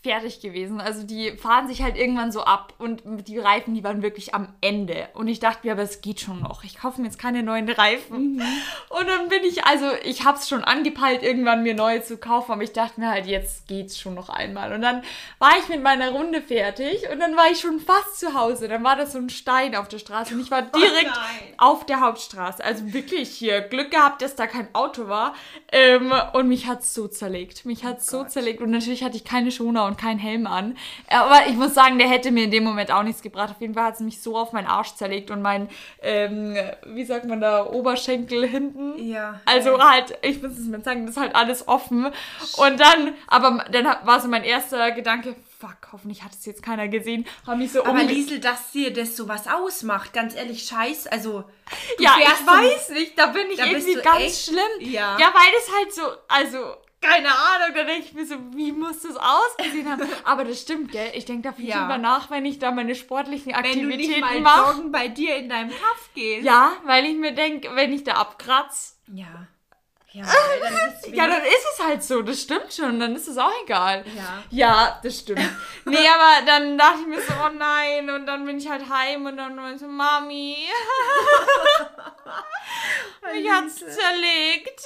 [0.07, 0.79] fertig gewesen.
[0.79, 4.53] Also die fahren sich halt irgendwann so ab und die Reifen, die waren wirklich am
[4.61, 5.09] Ende.
[5.13, 6.63] Und ich dachte mir, aber es geht schon noch.
[6.63, 8.41] Ich kaufe mir jetzt keine neuen Reifen.
[8.89, 12.53] Und dann bin ich, also ich habe es schon angepeilt, irgendwann mir neue zu kaufen,
[12.53, 14.71] aber ich dachte mir halt, jetzt geht's schon noch einmal.
[14.71, 15.03] Und dann
[15.39, 18.69] war ich mit meiner Runde fertig und dann war ich schon fast zu Hause.
[18.69, 21.53] Dann war da so ein Stein auf der Straße und ich war direkt nein.
[21.57, 22.63] auf der Hauptstraße.
[22.63, 25.35] Also wirklich hier Glück gehabt, dass da kein Auto war.
[25.69, 27.65] Ähm, und mich hat's so zerlegt.
[27.65, 28.61] Mich hat's so zerlegt.
[28.61, 30.77] Und natürlich hatte ich keine Schoner und keinen Helm an.
[31.09, 33.51] Aber ich muss sagen, der hätte mir in dem Moment auch nichts gebracht.
[33.51, 35.69] Auf jeden Fall hat es mich so auf meinen Arsch zerlegt und mein,
[36.01, 38.97] ähm, wie sagt man da, Oberschenkel hinten.
[39.07, 39.39] Ja.
[39.45, 42.05] Also halt, ich muss es mir sagen, das ist halt alles offen.
[42.57, 46.87] Und dann, aber dann war so mein erster Gedanke, fuck, hoffentlich hat es jetzt keiner
[46.87, 47.25] gesehen.
[47.45, 51.43] Haben mich so Aber Liesel, dass dir das sowas ausmacht, ganz ehrlich, scheiß, also.
[51.99, 54.91] Ja, ich weiß nicht, da bin ich da irgendwie ganz echt- schlimm.
[54.91, 55.17] Ja.
[55.19, 56.75] Ja, weil das halt so, also,
[57.09, 60.07] keine Ahnung, da denke ich mir so, wie muss das ausgesehen haben?
[60.23, 61.11] Aber das stimmt, gell?
[61.13, 61.81] Ich denke da viel Ja.
[61.81, 64.75] drüber nach, wenn ich da meine sportlichen Wenn du nicht Aktivitäten mal mache.
[64.77, 66.45] joggen bei dir in deinem Kaff gehst.
[66.45, 69.47] Ja, weil ich mir denke, wenn ich da abkratz, Ja.
[70.11, 70.25] Ja,
[70.61, 73.51] dann ist Ja, dann ist es halt so, das stimmt schon, dann ist es auch
[73.63, 74.05] egal.
[74.15, 74.43] Ja.
[74.49, 75.39] Ja, das stimmt.
[75.85, 79.25] nee, aber dann dachte ich mir so, oh nein, und dann bin ich halt heim
[79.25, 80.57] und dann war ich so, Mami,
[83.33, 84.81] mich hat's zerlegt.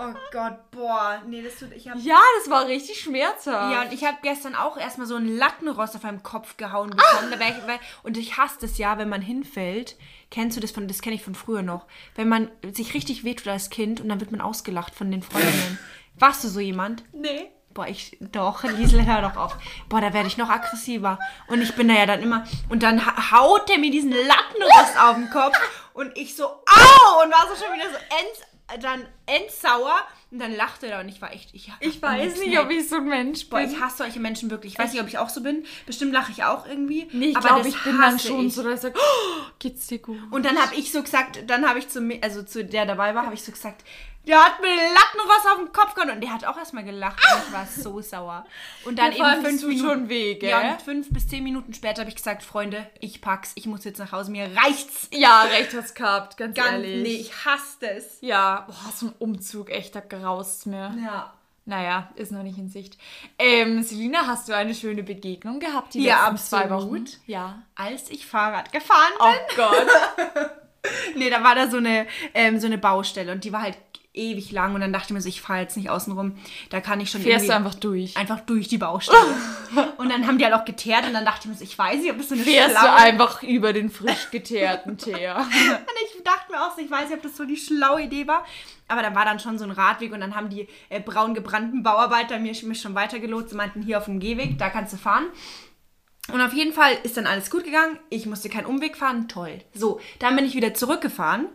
[0.00, 1.22] Oh Gott, boah.
[1.26, 1.72] Nee, das tut.
[1.72, 3.72] Ich hab, Ja, das war richtig schmerzhaft.
[3.72, 7.32] Ja, und ich habe gestern auch erstmal so einen Lattenrost auf meinem Kopf gehauen bekommen.
[7.32, 9.96] Ich, weil, und ich hasse das ja, wenn man hinfällt.
[10.30, 11.86] Kennst du das von, das kenne ich von früher noch.
[12.14, 15.78] Wenn man sich richtig wehtut als Kind und dann wird man ausgelacht von den Freundinnen.
[16.18, 17.04] Warst du so jemand?
[17.12, 17.50] nee.
[17.74, 19.58] Boah, ich, doch, Liesel, hör doch auf.
[19.90, 21.18] Boah, da werde ich noch aggressiver.
[21.48, 24.98] Und ich bin da ja dann immer, und dann ha- haut der mir diesen Lattenrost
[24.98, 25.54] auf den Kopf
[25.92, 27.22] und ich so, au!
[27.22, 29.94] Und war so schon wieder so ends, dann endsauer.
[30.32, 32.96] Und dann lachte er und ich war echt, ich, Ich weiß nicht, ob ich so
[32.96, 33.60] ein Mensch bin.
[33.60, 34.72] ich hasse solche Menschen wirklich.
[34.72, 35.64] Ich weiß nicht, ob ich auch so bin.
[35.86, 37.08] Bestimmt lache ich auch irgendwie.
[37.12, 38.54] Nee, ich aber glaube, ich bin dann schon ich.
[38.54, 40.18] so, dass ich sage, oh, geht's dir gut?
[40.32, 43.14] Und dann habe ich so gesagt, dann habe ich zu mir, also zu der dabei
[43.14, 43.84] war, habe ich so gesagt,
[44.26, 47.52] der hat mir Lattenrost auf den Kopf gehauen und der hat auch erstmal gelacht ich
[47.52, 48.44] war so sauer.
[48.84, 50.50] Und dann Ja, eben fünf Minuten, schon weh, gell?
[50.50, 53.84] Ja, und fünf bis zehn Minuten später habe ich gesagt, Freunde, ich pack's, ich muss
[53.84, 55.08] jetzt nach Hause, mir reicht's.
[55.12, 57.02] Ja, recht hast gehabt, ganz, Ganz, ehrlich.
[57.02, 58.18] nee, ich hasse es.
[58.20, 60.94] Ja, boah, so ein Umzug, echt, da graust mir.
[61.04, 61.32] Ja.
[61.68, 62.96] Naja, ist noch nicht in Sicht.
[63.40, 67.08] Ähm, Selina, hast du eine schöne Begegnung gehabt die Ja, letzten zwei absolut.
[67.08, 67.20] Wochen?
[67.26, 67.62] Ja.
[67.74, 69.86] Als ich Fahrrad gefahren bin, Oh Gott.
[71.16, 73.76] Nee, da war da so eine, ähm, so eine Baustelle und die war halt
[74.16, 76.36] ewig lang und dann dachte ich mir so, ich fahre jetzt nicht außen rum.
[76.70, 78.16] Da kann ich schon Fährst du einfach durch.
[78.16, 79.18] einfach durch die Baustelle.
[79.98, 82.00] und dann haben die halt auch geteert und dann dachte ich mir so, ich weiß
[82.00, 82.94] nicht, ob das so eine Fährst du schlaue...
[82.94, 85.36] einfach über den frisch geteerten Teer.
[85.36, 88.26] Und ich dachte mir auch so, ich weiß nicht, ob das so die schlaue Idee
[88.26, 88.44] war.
[88.88, 91.82] Aber da war dann schon so ein Radweg und dann haben die äh, braun gebrannten
[91.82, 95.26] Bauarbeiter mir, mich schon weitergelotst und meinten, hier auf dem Gehweg, da kannst du fahren.
[96.32, 97.98] Und auf jeden Fall ist dann alles gut gegangen.
[98.10, 99.28] Ich musste keinen Umweg fahren.
[99.28, 99.60] Toll.
[99.74, 101.48] So, dann bin ich wieder zurückgefahren.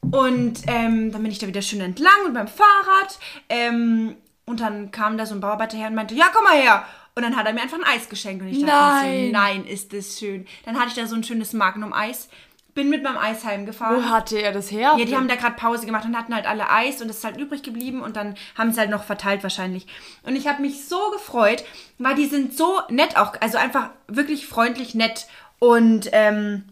[0.00, 3.18] Und ähm, dann bin ich da wieder schön entlang und beim Fahrrad.
[3.48, 6.84] Ähm, und dann kam da so ein Bauarbeiter her und meinte, ja, komm mal her.
[7.14, 8.42] Und dann hat er mir einfach ein Eis geschenkt.
[8.42, 9.26] Und ich dachte Nein.
[9.26, 10.46] so, nein, ist das schön.
[10.64, 12.28] Dann hatte ich da so ein schönes Magnum-Eis.
[12.72, 13.96] Bin mit meinem Eis heimgefahren.
[13.96, 14.94] Wo hatte er das her?
[14.96, 17.24] Ja, die haben da gerade Pause gemacht und hatten halt alle Eis und es ist
[17.24, 19.86] halt übrig geblieben und dann haben sie halt noch verteilt wahrscheinlich.
[20.22, 21.64] Und ich habe mich so gefreut,
[21.98, 25.26] weil die sind so nett auch, also einfach wirklich freundlich nett.
[25.58, 26.64] Und ähm,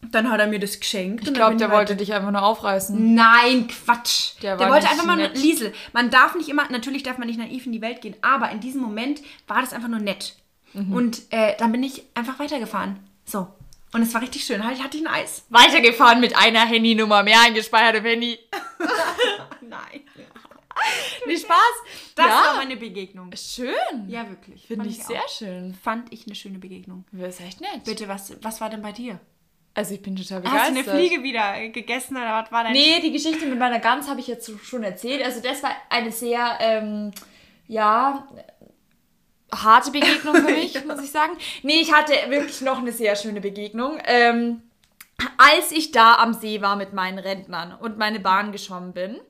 [0.00, 1.26] dann hat er mir das geschenkt.
[1.26, 3.14] ich glaube, der wollte dich einfach nur aufreißen.
[3.14, 4.34] Nein, Quatsch.
[4.42, 5.38] Der Der, wollte nicht einfach mal nur nett.
[5.38, 5.72] Liesel.
[5.92, 8.60] Man darf nicht immer, natürlich darf man nicht naiv in die Welt gehen, aber in
[8.60, 10.36] diesem Moment war das einfach nur nett.
[10.72, 10.92] Mhm.
[10.92, 13.00] Und äh, dann bin ich einfach weitergefahren.
[13.24, 13.48] So.
[13.92, 14.64] Und es war richtig schön.
[14.64, 15.44] Halt, hatte ich ein Eis.
[15.48, 18.38] Weitergefahren mit einer Handynummer mehr eingespeichert im Handy.
[19.62, 20.02] Nein.
[21.26, 21.58] Nee, Spaß.
[22.14, 22.32] Das ja.
[22.32, 23.30] war meine Begegnung.
[23.34, 23.72] Schön.
[24.06, 24.66] Ja, wirklich.
[24.66, 25.06] Finde ich auch.
[25.08, 25.74] sehr schön.
[25.74, 27.04] Fand ich eine schöne Begegnung.
[27.12, 27.84] Das ist echt nett.
[27.84, 29.18] Bitte, was, was war denn bei dir?
[29.74, 30.86] Also ich bin total Hast begeistert.
[30.86, 34.08] du eine Fliege wieder gegessen oder was war dein Nee, die Geschichte mit meiner Gans
[34.08, 35.22] habe ich jetzt schon erzählt.
[35.22, 37.12] Also das war eine sehr, ähm,
[37.68, 38.26] ja,
[39.54, 41.32] harte Begegnung für mich, muss ich sagen.
[41.62, 43.98] Nee, ich hatte wirklich noch eine sehr schöne Begegnung.
[44.04, 44.62] Ähm,
[45.36, 49.20] als ich da am See war mit meinen Rentnern und meine Bahn geschwommen bin,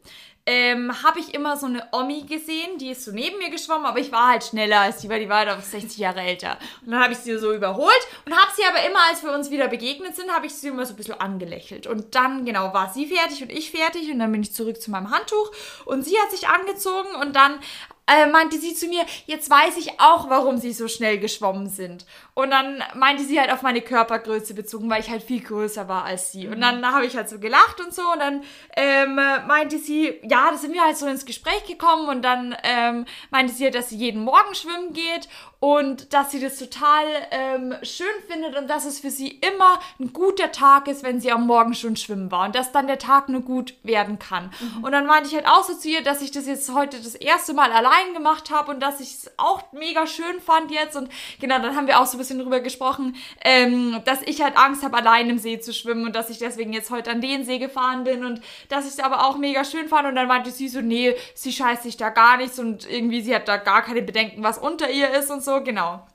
[0.51, 3.99] ähm, habe ich immer so eine Omi gesehen, die ist so neben mir geschwommen, aber
[3.99, 6.57] ich war halt schneller als die, weil die war halt auch 60 Jahre älter.
[6.81, 9.51] Und dann habe ich sie so überholt und habe sie aber immer, als wir uns
[9.51, 11.87] wieder begegnet sind, habe ich sie immer so ein bisschen angelächelt.
[11.87, 14.91] Und dann, genau, war sie fertig und ich fertig und dann bin ich zurück zu
[14.91, 15.53] meinem Handtuch
[15.85, 17.61] und sie hat sich angezogen und dann
[18.09, 22.07] äh, meinte sie zu mir, jetzt weiß ich auch, warum sie so schnell geschwommen sind.
[22.35, 26.05] Und dann meinte sie halt auf meine Körpergröße bezogen, weil ich halt viel größer war
[26.05, 26.49] als sie.
[26.49, 28.03] Und dann habe ich halt so gelacht und so.
[28.13, 28.43] Und dann
[28.77, 32.09] ähm, meinte sie, ja, da sind wir halt so ins Gespräch gekommen.
[32.09, 35.29] Und dann ähm, meinte sie, dass sie jeden Morgen schwimmen geht
[35.61, 40.13] und dass sie das total ähm, schön findet und dass es für sie immer ein
[40.13, 43.29] guter Tag ist, wenn sie am Morgen schon schwimmen war und dass dann der Tag
[43.29, 44.53] nur gut werden kann.
[44.83, 47.17] Und dann meinte ich halt auch so zu ihr, dass ich das jetzt heute das
[47.17, 50.97] erste Mal allein gemacht habe und dass ich es auch mega schön fand jetzt.
[50.97, 54.57] Und genau, dann haben wir auch so ein bisschen drüber gesprochen, ähm, dass ich halt
[54.57, 57.45] Angst habe, allein im See zu schwimmen und dass ich deswegen jetzt heute an den
[57.45, 60.07] See gefahren bin und dass ich es aber auch mega schön fand.
[60.07, 63.35] Und dann meinte sie so, nee, sie scheißt sich da gar nichts und irgendwie sie
[63.35, 66.07] hat da gar keine Bedenken, was unter ihr ist und so, genau.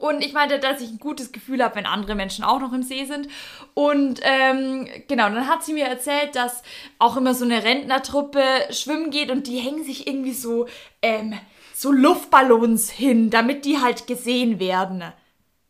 [0.00, 2.82] Und ich meinte, dass ich ein gutes Gefühl habe, wenn andere Menschen auch noch im
[2.82, 3.28] See sind.
[3.74, 6.62] Und ähm, genau, dann hat sie mir erzählt, dass
[6.98, 10.66] auch immer so eine Rentnertruppe schwimmen geht und die hängen sich irgendwie so,
[11.02, 11.34] ähm,
[11.74, 15.04] so Luftballons hin, damit die halt gesehen werden.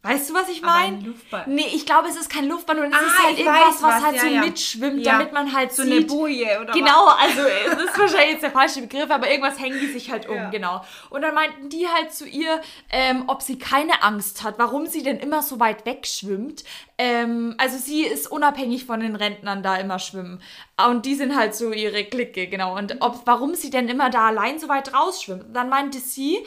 [0.05, 0.99] Weißt du, was ich meine?
[0.99, 1.55] ein Luftballon.
[1.55, 3.95] Nee, ich glaube, es ist kein Luftballon, es Ah, ist halt ich irgendwas, weiß was
[3.95, 4.41] was, halt ja, so ja.
[4.43, 5.13] mitschwimmt, Ja.
[5.13, 5.93] damit man halt So sieht.
[5.93, 9.81] eine Boje oder Genau, also es ist wahrscheinlich jetzt der falsche Begriff, aber irgendwas hängen
[9.81, 10.85] die sich halt um, genau.
[11.11, 15.03] Und dann meinten die halt zu ihr, ähm, ob sie keine Angst hat, warum sie
[15.03, 16.65] denn immer so weit wegschwimmt.
[16.99, 20.43] Ähm, also sie ist unabhängig von den Rentnern da immer schwimmen.
[20.87, 22.77] Und die sind halt so ihre Clique, genau.
[22.77, 25.57] Und ob, warum sie denn immer da allein so weit rausschwimmt.
[25.57, 26.39] Dann meinte sie,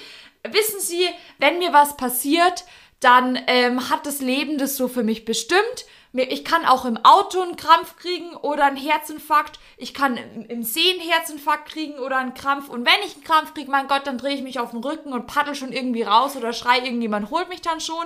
[0.43, 1.05] wissen Sie,
[1.39, 2.63] wenn mir was passiert,
[2.99, 5.85] dann ähm, hat das Leben das so für mich bestimmt.
[6.13, 9.59] Ich kann auch im Auto einen Krampf kriegen oder einen Herzinfarkt.
[9.77, 12.69] Ich kann im, im See einen Herzinfarkt kriegen oder einen Krampf.
[12.69, 15.13] Und wenn ich einen Krampf kriege, mein Gott, dann drehe ich mich auf den Rücken
[15.13, 18.05] und paddel schon irgendwie raus oder schrei, irgendjemand holt mich dann schon.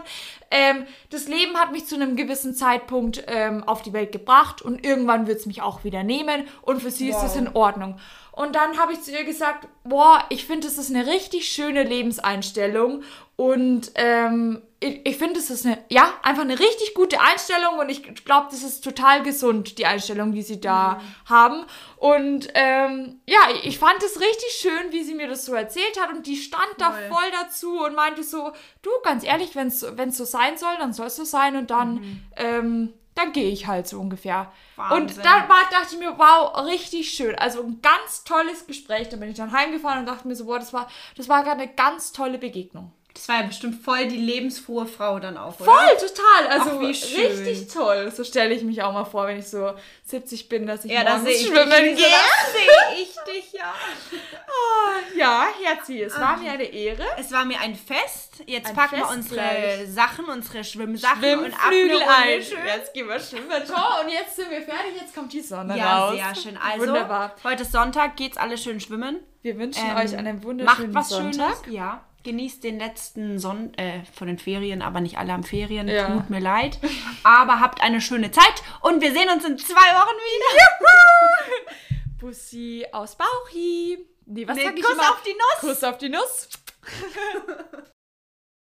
[0.49, 4.83] Ähm, das Leben hat mich zu einem gewissen Zeitpunkt ähm, auf die Welt gebracht und
[4.83, 6.47] irgendwann wird es mich auch wieder nehmen.
[6.63, 7.97] Und für sie ist das in Ordnung.
[8.33, 11.83] Und dann habe ich zu ihr gesagt, boah, ich finde, das ist eine richtig schöne
[11.83, 13.03] Lebenseinstellung.
[13.35, 17.77] Und ähm, ich, ich finde, es ist eine, ja, einfach eine richtig gute Einstellung.
[17.79, 21.63] Und ich glaube, das ist total gesund, die Einstellung, die sie da haben.
[21.97, 26.11] Und ähm, ja, ich fand es richtig schön, wie sie mir das so erzählt hat.
[26.11, 27.31] Und die stand da Voll.
[27.31, 28.51] dazu und meinte so,
[28.81, 31.55] du, ganz ehrlich, wenn es so sein soll, dann soll es so sein.
[31.55, 34.51] Und dann, ähm, dann gehe ich halt so ungefähr.
[34.77, 34.97] Wahnsinn.
[34.97, 37.35] Und da war, dachte ich mir, wow, richtig schön.
[37.35, 39.09] Also ein ganz tolles Gespräch.
[39.09, 41.61] Da bin ich dann heimgefahren und dachte mir so, boah, das war, das war gerade
[41.61, 42.91] eine ganz tolle Begegnung.
[43.13, 45.71] Das war ja bestimmt voll die lebensfrohe Frau dann auch, oder?
[45.71, 46.59] Voll, total.
[46.59, 47.25] Also wie schön.
[47.27, 48.11] richtig toll.
[48.15, 49.73] So stelle ich mich auch mal vor, wenn ich so
[50.05, 51.95] 70 bin, dass ich Ja, da morgens ich schwimmen gehe.
[51.95, 53.73] Da sehe ich dich, ja.
[55.15, 57.03] Ja, Herzi, es war mir eine Ehre.
[57.17, 58.43] Es war mir ein Fest.
[58.45, 59.87] Jetzt Ein packen wir Fest unsere gleich.
[59.93, 62.41] Sachen, unsere Schwimmsachen und Runde ein.
[62.41, 62.57] schön.
[62.65, 63.49] Jetzt gehen wir schwimmen.
[63.67, 64.93] Toll, und jetzt sind wir fertig.
[64.99, 66.15] Jetzt kommt die Sonne Ja, raus.
[66.15, 66.57] sehr schön.
[66.57, 67.35] Also, Wunderbar.
[67.43, 69.19] heute ist Sonntag, geht's alle schön schwimmen.
[69.41, 71.55] Wir wünschen Ähm, euch einen wunderschönen Macht was Sonntag.
[71.63, 72.03] Schönes, ja.
[72.23, 75.87] Genießt den letzten Sonn äh, von den Ferien, aber nicht alle haben Ferien.
[75.87, 76.07] Ja.
[76.11, 76.77] Tut mir leid.
[77.23, 82.07] Aber habt eine schöne Zeit und wir sehen uns in zwei Wochen wieder.
[82.19, 83.97] Bussi aus Bauchi.
[84.25, 85.09] Nee, was Nee, sag ich Kuss immer?
[85.09, 85.59] auf die Nuss.
[85.59, 86.49] Kuss auf die Nuss.